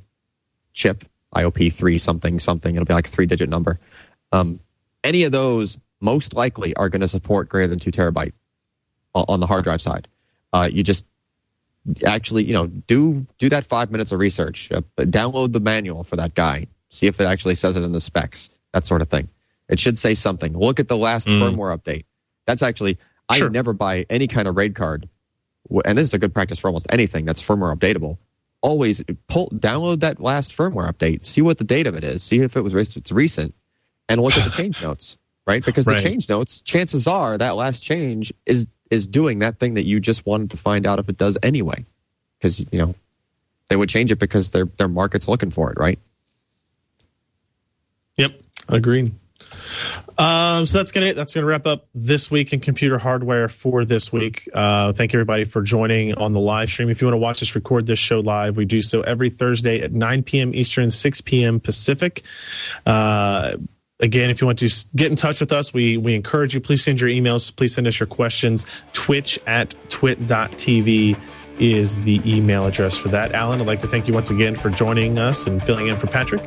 [0.73, 1.03] chip,
[1.35, 3.79] IOP three something something, it'll be like a three digit number.
[4.31, 4.59] Um,
[5.03, 8.33] any of those most likely are going to support greater than two terabyte
[9.15, 10.07] on the hard drive side.
[10.51, 11.05] Uh, you just
[12.05, 14.71] actually, you know, do do that five minutes of research.
[14.71, 16.67] Uh, download the manual for that guy.
[16.89, 18.49] See if it actually says it in the specs.
[18.73, 19.29] That sort of thing.
[19.69, 20.57] It should say something.
[20.57, 21.39] Look at the last Mm.
[21.39, 22.05] firmware update.
[22.45, 22.97] That's actually
[23.29, 23.49] I Sure.
[23.49, 25.07] never buy any kind of RAID card,
[25.85, 28.17] and this is a good practice for almost anything that's firmware updatable.
[28.61, 31.23] Always pull download that last firmware update.
[31.23, 32.21] See what the date of it is.
[32.21, 33.53] See if it was it's recent,
[34.09, 35.17] and look at the change notes.
[35.45, 35.97] Right, because Right.
[35.97, 39.99] the change notes, chances are that last change is is doing that thing that you
[39.99, 41.85] just wanted to find out if it does anyway.
[42.37, 42.93] Because you know
[43.69, 45.97] they would change it because their their market's looking for it, right?
[48.17, 48.39] Yep,
[48.69, 49.13] agreed.
[50.17, 54.11] Um, so that's gonna that's gonna wrap up this week in computer hardware for this
[54.11, 54.47] week.
[54.53, 56.89] Uh, thank you everybody for joining on the live stream.
[56.89, 59.81] If you want to watch us record this show live, we do so every Thursday
[59.81, 60.53] at 9 p.m.
[60.53, 61.59] Eastern, 6 p.m.
[61.59, 62.23] Pacific.
[62.85, 63.57] Uh,
[63.99, 66.61] again, if you want to get in touch with us, we we encourage you.
[66.61, 67.55] Please send your emails.
[67.55, 68.67] Please send us your questions.
[68.93, 71.17] Twitch at twit.tv
[71.59, 73.31] is the email address for that.
[73.33, 76.07] Allyn, I'd like to thank you once again for joining us and filling in for
[76.07, 76.43] Patrick.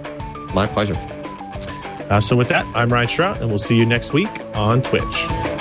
[0.55, 1.16] My pleasure.
[2.11, 5.56] Uh, so with that, I'm Ryan Shrout, and we'll see you next week on Twitch.